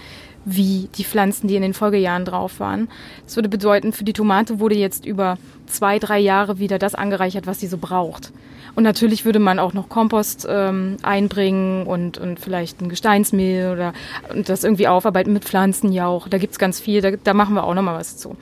wie 0.46 0.90
die 0.96 1.04
Pflanzen, 1.04 1.48
die 1.48 1.56
in 1.56 1.62
den 1.62 1.74
Folgejahren 1.74 2.26
drauf 2.26 2.60
waren. 2.60 2.90
Das 3.26 3.36
würde 3.36 3.50
bedeuten, 3.50 3.94
für 3.94 4.04
die 4.04 4.14
Tomate 4.14 4.60
wurde 4.60 4.76
jetzt 4.76 5.06
über 5.06 5.38
zwei, 5.68 6.00
drei 6.00 6.20
Jahre 6.20 6.60
wieder 6.60 6.80
das 6.80 6.96
angereichert, 6.96 7.48
was 7.48 7.60
sie 7.60 7.68
so 7.68 7.78
braucht. 7.78 8.32
Und 8.74 8.84
natürlich 8.84 9.26
würde 9.26 9.40
man 9.40 9.60
auch 9.60 9.74
noch 9.74 9.90
Kompost 9.90 10.48
ähm, 10.50 10.98
einbringen 11.04 11.86
und, 11.86 12.18
und 12.18 12.40
vielleicht 12.40 12.82
ein 12.82 12.90
Gesteinsmehl 12.90 13.72
oder 13.72 13.94
und 14.34 14.48
das 14.50 14.64
irgendwie 14.64 14.88
aufarbeiten 14.88 15.34
mit 15.34 15.44
Pflanzenjauch. 15.44 16.28
Da 16.30 16.38
gibt's 16.38 16.58
ganz 16.58 16.80
viel, 16.80 17.02
da, 17.02 17.12
da 17.12 17.34
machen 17.34 17.54
wir 17.54 17.66
auch 17.66 17.74
nochmal 17.74 18.00
was 18.00 18.18
zu. 18.18 18.38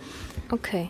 Okay. 0.51 0.89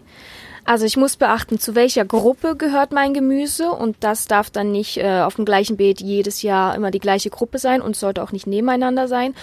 Also 0.65 0.85
ich 0.85 0.97
muss 0.97 1.15
beachten, 1.15 1.57
zu 1.57 1.73
welcher 1.73 2.05
Gruppe 2.05 2.55
gehört 2.55 2.91
mein 2.91 3.13
Gemüse 3.13 3.71
und 3.71 3.95
das 4.01 4.27
darf 4.27 4.49
dann 4.49 4.71
nicht 4.71 4.97
äh, 4.97 5.21
auf 5.21 5.35
dem 5.35 5.45
gleichen 5.45 5.77
Beet 5.77 6.01
jedes 6.01 6.41
Jahr 6.43 6.75
immer 6.75 6.91
die 6.91 6.99
gleiche 6.99 7.29
Gruppe 7.29 7.57
sein 7.57 7.81
und 7.81 7.95
sollte 7.95 8.21
auch 8.21 8.31
nicht 8.31 8.45
nebeneinander 8.45 9.07
sein. 9.07 9.33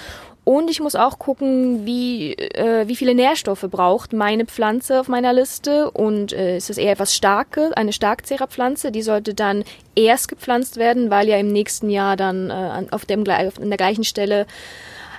Und 0.48 0.70
ich 0.70 0.78
muss 0.78 0.94
auch 0.94 1.18
gucken, 1.18 1.86
wie, 1.86 2.34
äh, 2.34 2.86
wie 2.86 2.94
viele 2.94 3.16
Nährstoffe 3.16 3.66
braucht 3.68 4.12
meine 4.12 4.46
Pflanze 4.46 5.00
auf 5.00 5.08
meiner 5.08 5.32
Liste. 5.32 5.90
Und 5.90 6.32
äh, 6.32 6.56
ist 6.56 6.70
es 6.70 6.78
eher 6.78 6.92
etwas 6.92 7.16
Starke, 7.16 7.72
eine 7.76 7.92
Starkzehrerpflanze, 7.92 8.92
die 8.92 9.02
sollte 9.02 9.34
dann 9.34 9.64
erst 9.96 10.28
gepflanzt 10.28 10.76
werden, 10.76 11.10
weil 11.10 11.26
ja 11.28 11.36
im 11.36 11.48
nächsten 11.48 11.90
Jahr 11.90 12.16
dann 12.16 12.50
äh, 12.50 12.52
an- 12.52 12.92
auf, 12.92 13.04
dem, 13.04 13.24
auf 13.28 13.54
der 13.58 13.76
gleichen 13.76 14.04
Stelle 14.04 14.46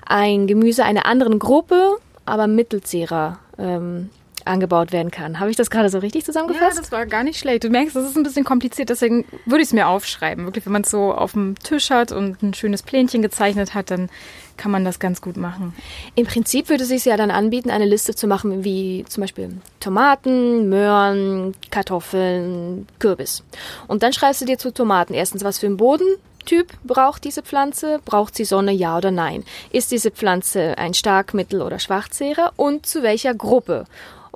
ein 0.06 0.48
Gemüse 0.48 0.86
einer 0.86 1.06
anderen 1.06 1.40
Gruppe, 1.40 1.98
aber 2.26 2.48
Mittelzehrer 2.48 3.40
ähm, 3.60 4.10
angebaut 4.46 4.92
werden 4.92 5.12
kann. 5.12 5.40
Habe 5.40 5.50
ich 5.50 5.56
das 5.56 5.70
gerade 5.70 5.90
so 5.90 6.00
richtig 6.00 6.26
zusammengefasst? 6.26 6.80
das 6.80 6.92
war 6.92 7.06
gar 7.06 7.24
nicht 7.24 7.40
schlecht. 7.40 7.64
Du 7.64 7.70
merkst, 7.70 7.96
das 7.96 8.10
ist 8.10 8.18
ein 8.18 8.24
bisschen 8.24 8.46
kompliziert, 8.46 8.90
deswegen 8.90 9.26
würde 9.46 9.62
ich 9.62 9.70
es 9.70 9.74
mir 9.74 9.88
aufschreiben. 9.88 10.46
Wirklich, 10.46 10.66
wenn 10.66 10.74
man 10.74 10.84
es 10.84 10.92
so 10.92 11.14
auf 11.14 11.34
dem 11.34 11.56
Tisch 11.60 11.90
hat 11.90 12.12
und 12.12 12.42
ein 12.42 12.54
schönes 12.54 12.84
Plänchen 12.84 13.22
gezeichnet 13.22 13.74
hat, 13.74 13.92
dann 13.92 14.10
kann 14.58 14.72
man 14.72 14.84
das 14.84 15.00
ganz 15.00 15.22
gut 15.22 15.38
machen. 15.38 15.74
Im 16.16 16.26
Prinzip 16.26 16.70
würde 16.70 16.84
es 16.84 16.90
sich 16.90 17.06
ja 17.06 17.16
dann 17.16 17.32
anbieten, 17.32 17.70
eine 17.70 17.86
Liste 17.86 18.16
zu 18.16 18.28
machen, 18.28 18.64
wie 18.64 19.06
zum 19.08 19.22
Beispiel 19.22 19.52
Tomaten, 19.80 20.68
Möhren, 20.70 21.54
Kartoffeln, 21.72 22.88
Kürbis. 23.00 23.44
Und 23.88 24.04
dann 24.04 24.14
schreibst 24.14 24.42
du 24.42 24.46
dir 24.46 24.58
zu 24.58 24.74
Tomaten 24.74 25.14
erstens, 25.14 25.44
was 25.44 25.60
für 25.60 25.68
einen 25.68 25.78
Bodentyp 25.78 26.68
braucht 26.84 27.24
diese 27.24 27.44
Pflanze, 27.44 28.00
braucht 28.04 28.36
sie 28.36 28.46
Sonne, 28.46 28.72
ja 28.72 28.98
oder 28.98 29.12
nein? 29.12 29.44
Ist 29.72 29.92
diese 29.92 30.12
Pflanze 30.12 30.78
ein 30.78 30.94
Stark-, 30.94 31.34
Mittel- 31.34 31.62
oder 31.62 31.80
Schwachzehrer 31.80 32.54
und 32.56 32.86
zu 32.86 33.04
welcher 33.04 33.36
Gruppe? 33.36 33.86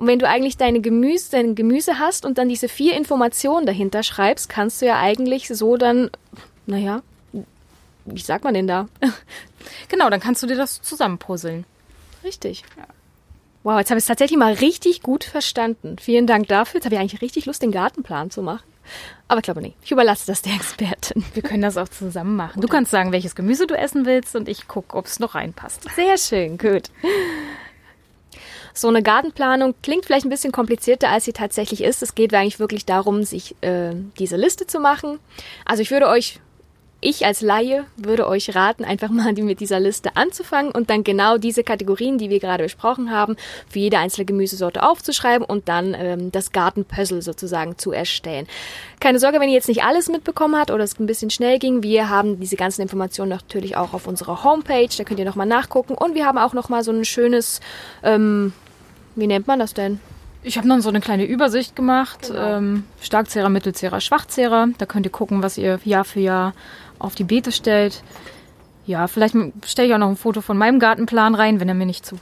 Und 0.02 0.08
wenn 0.08 0.18
du 0.18 0.26
eigentlich 0.26 0.56
deine 0.56 0.80
Gemüse, 0.80 1.30
dein 1.30 1.54
Gemüse 1.54 2.00
hast 2.00 2.26
und 2.26 2.36
dann 2.36 2.48
diese 2.48 2.68
vier 2.68 2.96
Informationen 2.96 3.66
dahinter 3.66 4.02
schreibst, 4.02 4.48
kannst 4.48 4.82
du 4.82 4.86
ja 4.86 4.98
eigentlich 4.98 5.46
so 5.46 5.76
dann, 5.76 6.10
naja, 6.66 7.02
wie 8.06 8.20
sagt 8.20 8.42
man 8.42 8.52
denn 8.52 8.66
da? 8.66 8.88
Genau, 9.88 10.10
dann 10.10 10.18
kannst 10.18 10.42
du 10.42 10.48
dir 10.48 10.56
das 10.56 10.82
zusammenpuzzeln. 10.82 11.64
Richtig. 12.24 12.64
Wow, 13.62 13.78
jetzt 13.78 13.90
habe 13.90 13.98
ich 13.98 14.02
es 14.02 14.08
tatsächlich 14.08 14.36
mal 14.36 14.54
richtig 14.54 15.02
gut 15.02 15.22
verstanden. 15.22 15.96
Vielen 16.00 16.26
Dank 16.26 16.48
dafür. 16.48 16.78
Jetzt 16.78 16.86
habe 16.86 16.96
ich 16.96 17.00
eigentlich 17.00 17.22
richtig 17.22 17.46
Lust, 17.46 17.62
den 17.62 17.70
Gartenplan 17.70 18.32
zu 18.32 18.42
machen. 18.42 18.64
Aber 19.28 19.38
ich 19.38 19.44
glaube 19.44 19.62
nicht. 19.62 19.76
Ich 19.84 19.92
überlasse 19.92 20.26
das 20.26 20.42
der 20.42 20.54
Expertin. 20.54 21.24
Wir 21.34 21.44
können 21.44 21.62
das 21.62 21.76
auch 21.76 21.88
zusammen 21.88 22.34
machen. 22.34 22.60
Du 22.60 22.66
kannst 22.66 22.90
sagen, 22.90 23.12
welches 23.12 23.36
Gemüse 23.36 23.68
du 23.68 23.78
essen 23.78 24.04
willst 24.04 24.34
und 24.34 24.48
ich 24.48 24.66
gucke, 24.66 24.96
ob 24.96 25.06
es 25.06 25.20
noch 25.20 25.36
reinpasst. 25.36 25.86
Sehr 25.94 26.18
schön, 26.18 26.58
gut. 26.58 26.90
So 28.74 28.88
eine 28.88 29.02
Gartenplanung 29.02 29.74
klingt 29.82 30.06
vielleicht 30.06 30.24
ein 30.24 30.30
bisschen 30.30 30.52
komplizierter, 30.52 31.08
als 31.08 31.24
sie 31.24 31.32
tatsächlich 31.32 31.82
ist. 31.82 32.02
Es 32.02 32.14
geht 32.14 32.34
eigentlich 32.34 32.60
wirklich 32.60 32.86
darum, 32.86 33.22
sich 33.24 33.54
äh, 33.60 33.92
diese 34.18 34.36
Liste 34.36 34.66
zu 34.66 34.80
machen. 34.80 35.18
Also 35.64 35.82
ich 35.82 35.90
würde 35.90 36.08
euch 36.08 36.40
ich 37.04 37.26
als 37.26 37.40
Laie 37.40 37.84
würde 37.96 38.28
euch 38.28 38.54
raten, 38.54 38.84
einfach 38.84 39.08
mal 39.10 39.32
mit 39.32 39.60
dieser 39.60 39.80
Liste 39.80 40.16
anzufangen 40.16 40.70
und 40.70 40.88
dann 40.88 41.04
genau 41.04 41.36
diese 41.36 41.64
Kategorien, 41.64 42.16
die 42.16 42.30
wir 42.30 42.38
gerade 42.38 42.62
besprochen 42.62 43.10
haben, 43.10 43.36
für 43.68 43.80
jede 43.80 43.98
einzelne 43.98 44.24
Gemüsesorte 44.24 44.82
aufzuschreiben 44.82 45.44
und 45.44 45.68
dann 45.68 45.94
ähm, 45.98 46.32
das 46.32 46.52
Gartenpuzzle 46.52 47.20
sozusagen 47.20 47.76
zu 47.76 47.90
erstellen. 47.90 48.46
Keine 49.00 49.18
Sorge, 49.18 49.40
wenn 49.40 49.48
ihr 49.48 49.54
jetzt 49.54 49.68
nicht 49.68 49.82
alles 49.82 50.08
mitbekommen 50.08 50.56
habt 50.56 50.70
oder 50.70 50.84
es 50.84 50.98
ein 50.98 51.06
bisschen 51.06 51.30
schnell 51.30 51.58
ging. 51.58 51.82
Wir 51.82 52.08
haben 52.08 52.38
diese 52.38 52.56
ganzen 52.56 52.82
Informationen 52.82 53.30
natürlich 53.30 53.76
auch 53.76 53.94
auf 53.94 54.06
unserer 54.06 54.44
Homepage. 54.44 54.88
Da 54.96 55.02
könnt 55.02 55.18
ihr 55.18 55.26
nochmal 55.26 55.46
nachgucken. 55.46 55.94
Und 55.94 56.14
wir 56.14 56.24
haben 56.24 56.38
auch 56.38 56.52
nochmal 56.52 56.84
so 56.84 56.92
ein 56.92 57.04
schönes, 57.04 57.60
ähm, 58.04 58.52
wie 59.14 59.26
nennt 59.26 59.46
man 59.46 59.58
das 59.58 59.74
denn? 59.74 60.00
Ich 60.42 60.58
habe 60.58 60.66
noch 60.66 60.80
so 60.80 60.88
eine 60.88 61.00
kleine 61.00 61.24
Übersicht 61.24 61.76
gemacht. 61.76 62.28
Genau. 62.28 62.58
Ähm, 62.58 62.84
Starkzehrer, 63.00 63.48
Mittelzehrer, 63.48 64.00
Schwachzehrer. 64.00 64.68
Da 64.78 64.86
könnt 64.86 65.06
ihr 65.06 65.12
gucken, 65.12 65.42
was 65.42 65.56
ihr 65.56 65.78
Jahr 65.84 66.04
für 66.04 66.20
Jahr 66.20 66.52
auf 66.98 67.14
die 67.14 67.24
Beete 67.24 67.52
stellt. 67.52 68.02
Ja, 68.84 69.06
vielleicht 69.06 69.36
stelle 69.64 69.88
ich 69.88 69.94
auch 69.94 69.98
noch 69.98 70.08
ein 70.08 70.16
Foto 70.16 70.40
von 70.40 70.58
meinem 70.58 70.80
Gartenplan 70.80 71.36
rein, 71.36 71.60
wenn 71.60 71.68
er 71.68 71.74
mir 71.74 71.86
nicht 71.86 72.04
zu 72.04 72.18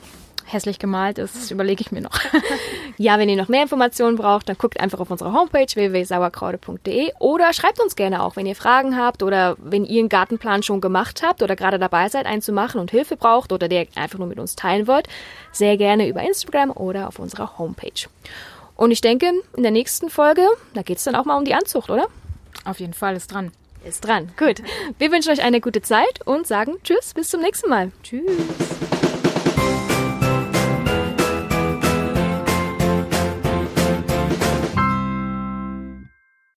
hässlich 0.52 0.78
gemalt 0.78 1.18
ist. 1.18 1.34
Das 1.34 1.50
überlege 1.50 1.80
ich 1.80 1.92
mir 1.92 2.00
noch. 2.00 2.18
ja, 2.96 3.18
wenn 3.18 3.28
ihr 3.28 3.36
noch 3.36 3.48
mehr 3.48 3.62
Informationen 3.62 4.16
braucht, 4.16 4.48
dann 4.48 4.58
guckt 4.58 4.80
einfach 4.80 5.00
auf 5.00 5.10
unsere 5.10 5.32
Homepage 5.32 5.66
www.sauerkraude.de 5.72 7.12
oder 7.18 7.52
schreibt 7.52 7.80
uns 7.80 7.96
gerne 7.96 8.22
auch, 8.22 8.36
wenn 8.36 8.46
ihr 8.46 8.56
Fragen 8.56 8.96
habt 8.96 9.22
oder 9.22 9.56
wenn 9.58 9.84
ihr 9.84 10.00
einen 10.00 10.08
Gartenplan 10.08 10.62
schon 10.62 10.80
gemacht 10.80 11.22
habt 11.24 11.42
oder 11.42 11.56
gerade 11.56 11.78
dabei 11.78 12.08
seid, 12.08 12.26
einen 12.26 12.42
zu 12.42 12.52
machen 12.52 12.80
und 12.80 12.90
Hilfe 12.90 13.16
braucht 13.16 13.52
oder 13.52 13.68
der 13.68 13.86
einfach 13.94 14.18
nur 14.18 14.28
mit 14.28 14.38
uns 14.38 14.56
teilen 14.56 14.86
wollt, 14.86 15.08
sehr 15.52 15.76
gerne 15.76 16.08
über 16.08 16.22
Instagram 16.22 16.70
oder 16.70 17.08
auf 17.08 17.18
unserer 17.18 17.58
Homepage. 17.58 18.08
Und 18.76 18.92
ich 18.92 19.00
denke, 19.00 19.30
in 19.56 19.62
der 19.62 19.72
nächsten 19.72 20.08
Folge, 20.08 20.46
da 20.74 20.82
geht 20.82 20.98
es 20.98 21.04
dann 21.04 21.14
auch 21.14 21.26
mal 21.26 21.36
um 21.36 21.44
die 21.44 21.54
Anzucht, 21.54 21.90
oder? 21.90 22.06
Auf 22.64 22.80
jeden 22.80 22.94
Fall 22.94 23.16
ist 23.16 23.32
dran. 23.32 23.52
Ist 23.84 24.06
dran. 24.06 24.30
Gut. 24.38 24.62
Wir 24.98 25.10
wünschen 25.10 25.32
euch 25.32 25.42
eine 25.42 25.60
gute 25.60 25.82
Zeit 25.82 26.26
und 26.26 26.46
sagen 26.46 26.76
Tschüss, 26.84 27.14
bis 27.14 27.28
zum 27.28 27.40
nächsten 27.40 27.70
Mal. 27.70 27.92
Tschüss. 28.02 28.99